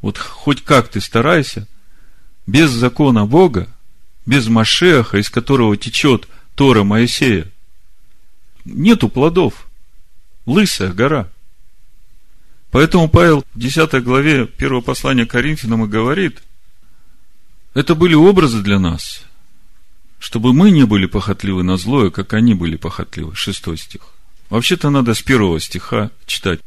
[0.00, 1.66] Вот хоть как ты старайся,
[2.46, 3.68] без закона Бога,
[4.26, 7.50] без Машеха, из которого течет Тора Моисея,
[8.64, 9.66] нету плодов.
[10.46, 11.28] Лысая гора.
[12.74, 16.42] Поэтому Павел в 10 главе 1 послания Коринфянам и говорит,
[17.72, 19.22] это были образы для нас,
[20.18, 23.36] чтобы мы не были похотливы на злое, как они были похотливы.
[23.36, 24.00] Шестой стих.
[24.50, 26.58] Вообще-то надо с первого стиха читать.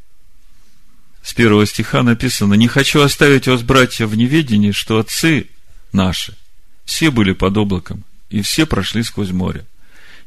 [1.24, 5.50] С первого стиха написано, «Не хочу оставить вас, братья, в неведении, что отцы
[5.92, 6.38] наши
[6.86, 9.66] все были под облаком, и все прошли сквозь море.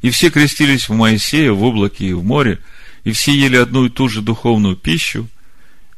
[0.03, 2.59] И все крестились в Моисея, в облаке и в море,
[3.05, 5.27] и все ели одну и ту же духовную пищу,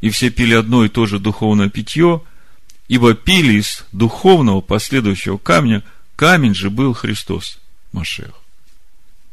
[0.02, 2.20] и все пили одно и то же духовное питье,
[2.88, 5.82] ибо пили из духовного последующего камня,
[6.14, 7.58] камень же был Христос,
[7.92, 8.34] Машех.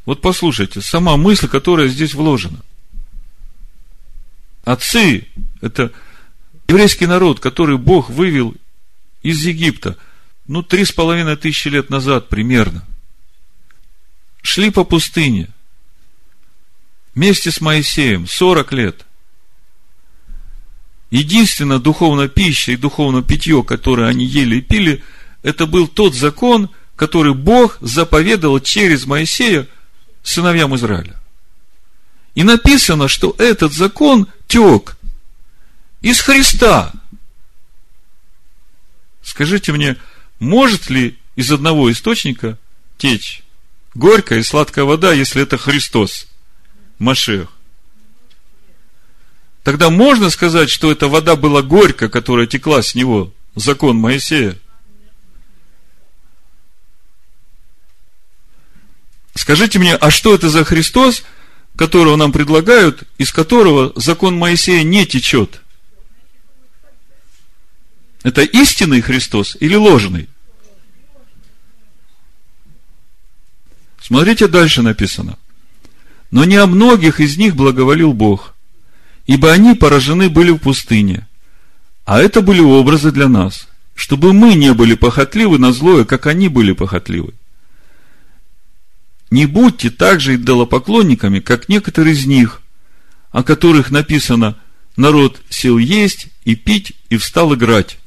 [0.06, 2.62] Вот послушайте, сама мысль, которая здесь вложена.
[4.64, 5.28] Отцы–
[5.62, 5.92] это
[6.70, 8.56] еврейский народ, который Бог вывел
[9.24, 9.98] из Египта,
[10.48, 12.86] ну, три с половиной тысячи лет назад примерно–
[14.42, 15.50] шли по пустыне
[17.14, 19.06] вместе с Моисеем 40 лет.
[21.12, 25.04] Единственная духовная пища и духовное питье, которое они ели и пили,
[25.42, 29.68] это был тот закон, который Бог заповедал через Моисея
[30.22, 31.20] сыновьям Израиля.
[32.36, 34.98] И написано, что этот закон тек
[36.02, 36.94] из Христа.
[39.24, 39.98] Скажите мне,
[40.40, 42.58] может ли из одного источника
[42.98, 43.44] течь
[43.94, 46.28] горькая и сладкая вода, если это Христос,
[46.98, 47.50] Машех.
[49.70, 54.58] Тогда можно сказать, что эта вода была горькая, которая текла с него, закон Моисея?
[59.36, 61.22] Скажите мне, а что это за Христос,
[61.76, 65.62] которого нам предлагают, из которого закон Моисея не течет?
[68.24, 70.30] Это истинный Христос или ложный?
[74.02, 75.38] Смотрите, дальше написано.
[76.32, 78.56] Но не о многих из них благоволил Бог,
[79.30, 81.28] ибо они поражены были в пустыне.
[82.06, 86.48] А это были образы для нас, чтобы мы не были похотливы на злое, как они
[86.48, 87.34] были похотливы.
[89.30, 92.62] Не будьте также идолопоклонниками, как некоторые из них,
[93.32, 94.58] о которых написано
[94.98, 98.00] «народ сел есть и пить и встал играть».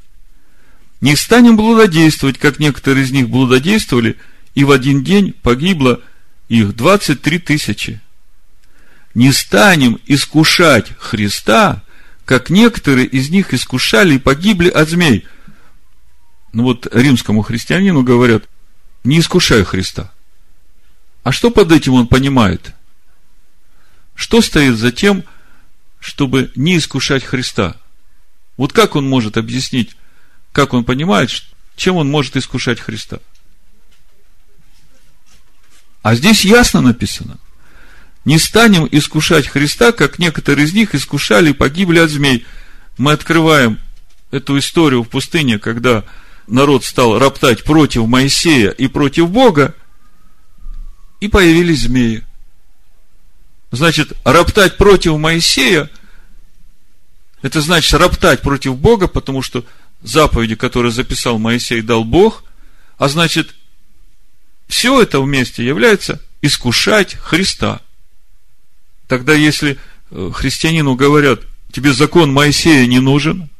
[1.00, 4.16] Не станем блудодействовать, как некоторые из них блудодействовали–
[4.54, 6.00] и в один день погибло
[6.48, 8.00] их 23 тысячи.
[9.14, 11.82] Не станем искушать Христа,
[12.24, 15.26] как некоторые из них искушали и погибли от змей.
[16.52, 18.44] Ну вот римскому христианину говорят,
[19.04, 20.12] не искушай Христа.
[21.24, 22.74] А что под этим он понимает?
[24.14, 25.24] Что стоит за тем,
[26.00, 27.76] чтобы не искушать Христа?
[28.56, 29.96] Вот как он может объяснить,
[30.52, 31.30] как он понимает,
[31.76, 33.20] чем он может искушать Христа?
[36.02, 37.38] А здесь ясно написано.
[38.24, 42.46] Не станем искушать Христа, как некоторые из них искушали и погибли от змей.
[42.96, 43.80] Мы открываем
[44.30, 46.04] эту историю в пустыне, когда
[46.46, 49.74] народ стал роптать против Моисея и против Бога,
[51.20, 52.24] и появились змеи.
[53.72, 55.90] Значит, роптать против Моисея,
[57.42, 59.64] это значит роптать против Бога, потому что
[60.02, 62.44] заповеди, которые записал Моисей, дал Бог,
[62.98, 63.54] а значит,
[64.68, 67.80] все это вместе является искушать Христа.
[69.12, 69.78] Тогда, если
[70.10, 73.50] э, христианину говорят, тебе закон Моисея не нужен,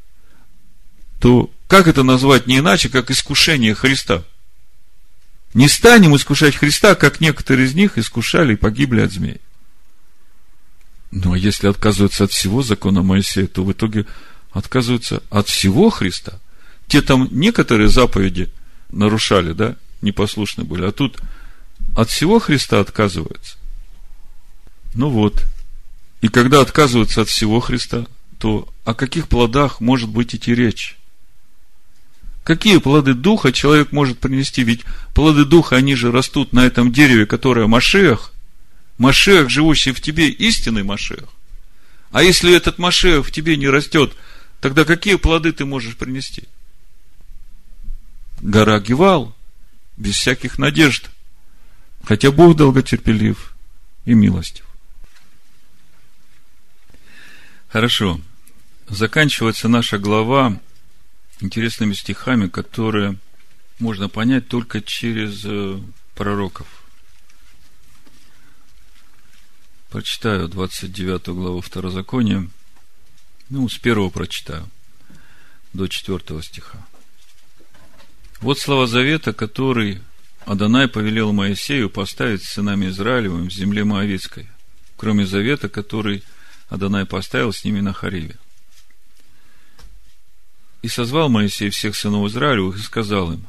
[1.20, 4.24] то как это назвать не иначе, как искушение Христа?
[5.52, 9.42] Не станем искушать Христа, как некоторые из них искушали и погибли от змей.
[11.10, 14.06] Ну, а если отказываются от всего закона Моисея, то в итоге
[14.52, 16.40] отказываются от всего Христа.
[16.86, 18.50] Те там некоторые заповеди
[18.90, 20.86] нарушали, да, непослушны были.
[20.86, 21.20] А тут
[21.94, 23.58] от всего Христа отказываются.
[24.94, 25.44] Ну вот.
[26.20, 28.06] И когда отказываются от всего Христа,
[28.38, 30.96] то о каких плодах может быть идти речь?
[32.44, 34.64] Какие плоды Духа человек может принести?
[34.64, 34.82] Ведь
[35.14, 38.32] плоды Духа, они же растут на этом дереве, которое Машех.
[38.98, 41.24] Машех, живущий в тебе, истинный Машех.
[42.10, 44.14] А если этот Машех в тебе не растет,
[44.62, 46.44] Тогда какие плоды ты можешь принести?
[48.40, 49.36] Гора Гевал,
[49.96, 51.10] без всяких надежд.
[52.04, 53.56] Хотя Бог долготерпелив
[54.04, 54.64] и милостив.
[57.72, 58.20] Хорошо.
[58.86, 60.60] Заканчивается наша глава
[61.40, 63.16] интересными стихами, которые
[63.78, 65.80] можно понять только через э,
[66.14, 66.66] пророков.
[69.88, 72.46] Прочитаю 29 главу Второзакония.
[73.48, 74.68] Ну, с первого прочитаю
[75.72, 76.86] до четвертого стиха.
[78.40, 80.02] Вот слова завета, который
[80.44, 84.50] Адонай повелел Моисею поставить с сынами Израилевым в земле Моавицкой,
[84.98, 86.22] кроме завета, который
[86.72, 88.36] Адонай поставил с ними на Хариве.
[90.80, 93.46] И созвал Моисей всех сынов Израилевых и сказал им,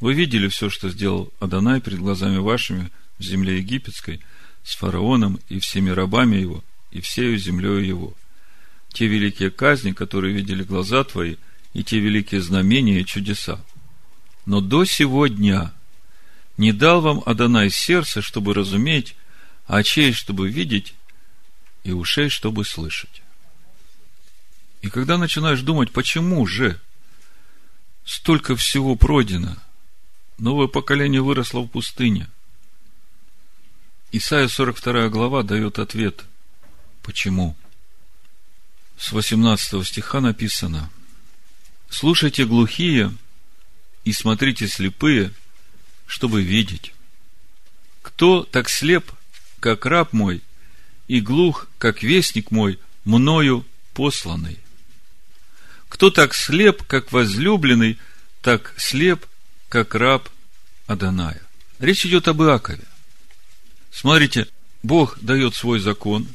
[0.00, 2.90] вы видели все, что сделал Адонай перед глазами вашими
[3.20, 4.20] в земле египетской,
[4.64, 8.14] с фараоном и всеми рабами его, и всею землею его.
[8.92, 11.36] Те великие казни, которые видели глаза твои,
[11.74, 13.64] и те великие знамения и чудеса.
[14.46, 15.72] Но до сего дня
[16.56, 19.14] не дал вам Адонай сердце, чтобы разуметь,
[19.68, 20.94] а очей, чтобы видеть,
[21.84, 23.22] и ушей, чтобы слышать.
[24.82, 26.80] И когда начинаешь думать, почему же
[28.04, 29.56] столько всего пройдено–
[30.38, 32.28] Новое поколение выросло в пустыне.
[34.12, 36.24] Исайя 42 глава дает ответ.
[37.02, 37.56] Почему?
[38.96, 40.90] С 18 стиха написано.
[41.90, 43.12] Слушайте глухие
[44.04, 45.34] и смотрите слепые,
[46.06, 46.94] чтобы видеть.
[48.02, 49.10] Кто так слеп,
[49.58, 50.40] как раб мой,
[51.08, 54.58] и глух, как вестник мой, мною посланный?
[55.88, 57.98] Кто так слеп, как возлюбленный,
[58.42, 59.26] так слеп,
[59.68, 60.28] как раб
[60.86, 61.42] Аданая.
[61.78, 62.84] Речь идет об Иакове.
[63.90, 64.48] Смотрите,
[64.82, 66.26] Бог дает свой закон,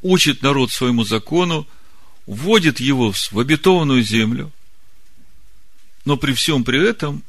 [0.00, 1.66] учит народ своему закону,
[2.26, 4.52] вводит его в обетованную землю,
[6.04, 7.22] но при всем при этом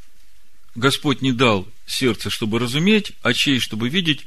[0.76, 4.26] Господь не дал сердце, чтобы разуметь, очей, чтобы видеть,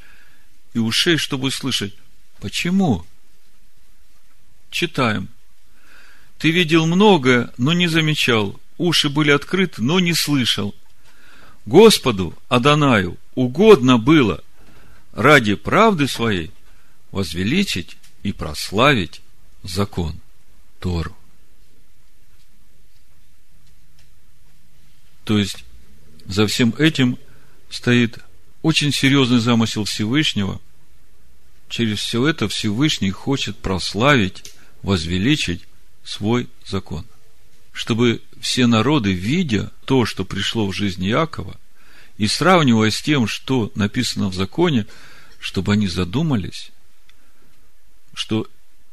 [0.74, 1.94] и ушей, чтобы слышать.
[2.40, 3.04] Почему?
[4.70, 5.28] Читаем.
[6.38, 10.74] Ты видел многое, но не замечал уши были открыты, но не слышал.
[11.64, 14.42] Господу, Адонаю, угодно было
[15.12, 16.52] ради правды своей
[17.10, 19.22] возвеличить и прославить
[19.62, 20.20] закон
[20.80, 21.16] Тору.
[25.24, 25.64] То есть,
[26.26, 27.18] за всем этим
[27.68, 28.18] стоит
[28.62, 30.60] очень серьезный замысел Всевышнего.
[31.68, 34.52] Через все это Всевышний хочет прославить,
[34.82, 35.64] возвеличить
[36.04, 37.06] свой закон
[37.76, 41.60] чтобы все народы, видя то, что пришло в жизнь Якова,
[42.16, 44.86] и сравнивая с тем, что написано в законе,
[45.38, 46.72] чтобы они задумались,
[48.14, 48.48] что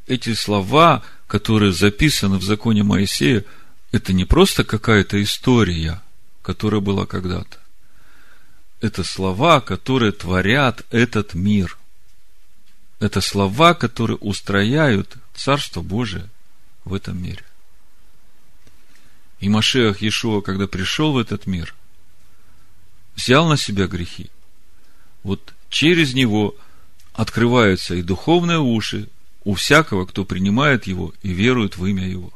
[0.05, 3.45] эти слова, которые записаны в законе Моисея,
[3.93, 6.01] это не просто какая-то история,
[6.41, 7.59] которая была когда-то.
[8.81, 11.77] Это слова, которые творят этот мир.
[13.03, 16.29] Это слова, которые устрояют Царство Божие
[16.85, 17.43] в этом мире.
[19.41, 21.75] И Машех Иешуа, когда пришел в этот мир,
[23.17, 24.31] взял на себя грехи.
[25.21, 26.55] Вот через него
[27.11, 29.09] открываются и духовные уши
[29.43, 32.31] у всякого, кто принимает его и верует в имя его.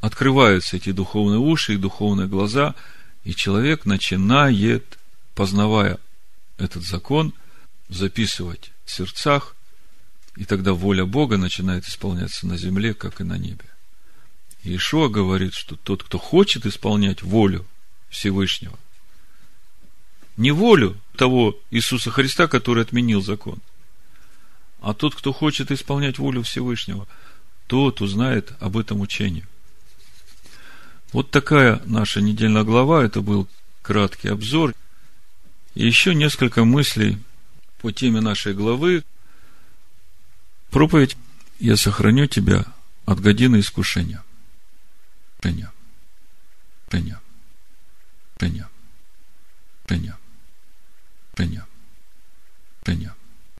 [0.00, 2.74] Открываются эти духовные уши и духовные глаза,
[3.22, 4.98] и человек начинает,
[5.36, 6.00] познавая
[6.58, 7.32] этот закон,
[7.94, 9.56] записывать в сердцах,
[10.36, 13.64] и тогда воля Бога начинает исполняться на земле, как и на небе.
[14.62, 17.66] Иешуа говорит, что тот, кто хочет исполнять волю
[18.08, 18.78] Всевышнего,
[20.36, 23.60] не волю того Иисуса Христа, который отменил закон,
[24.80, 27.06] а тот, кто хочет исполнять волю Всевышнего,
[27.66, 29.46] тот узнает об этом учении.
[31.12, 33.46] Вот такая наша недельная глава, это был
[33.82, 34.74] краткий обзор.
[35.74, 37.18] И еще несколько мыслей
[37.82, 39.04] по теме нашей главы.
[40.70, 41.16] Проповедь
[41.58, 42.64] «Я сохраню тебя
[43.04, 44.22] от годины искушения».
[45.42, 45.72] Женя.
[46.90, 47.20] Женя.
[48.40, 48.68] Женя.
[49.88, 50.16] Женя.
[51.36, 51.66] Женя.
[52.86, 53.14] Женя.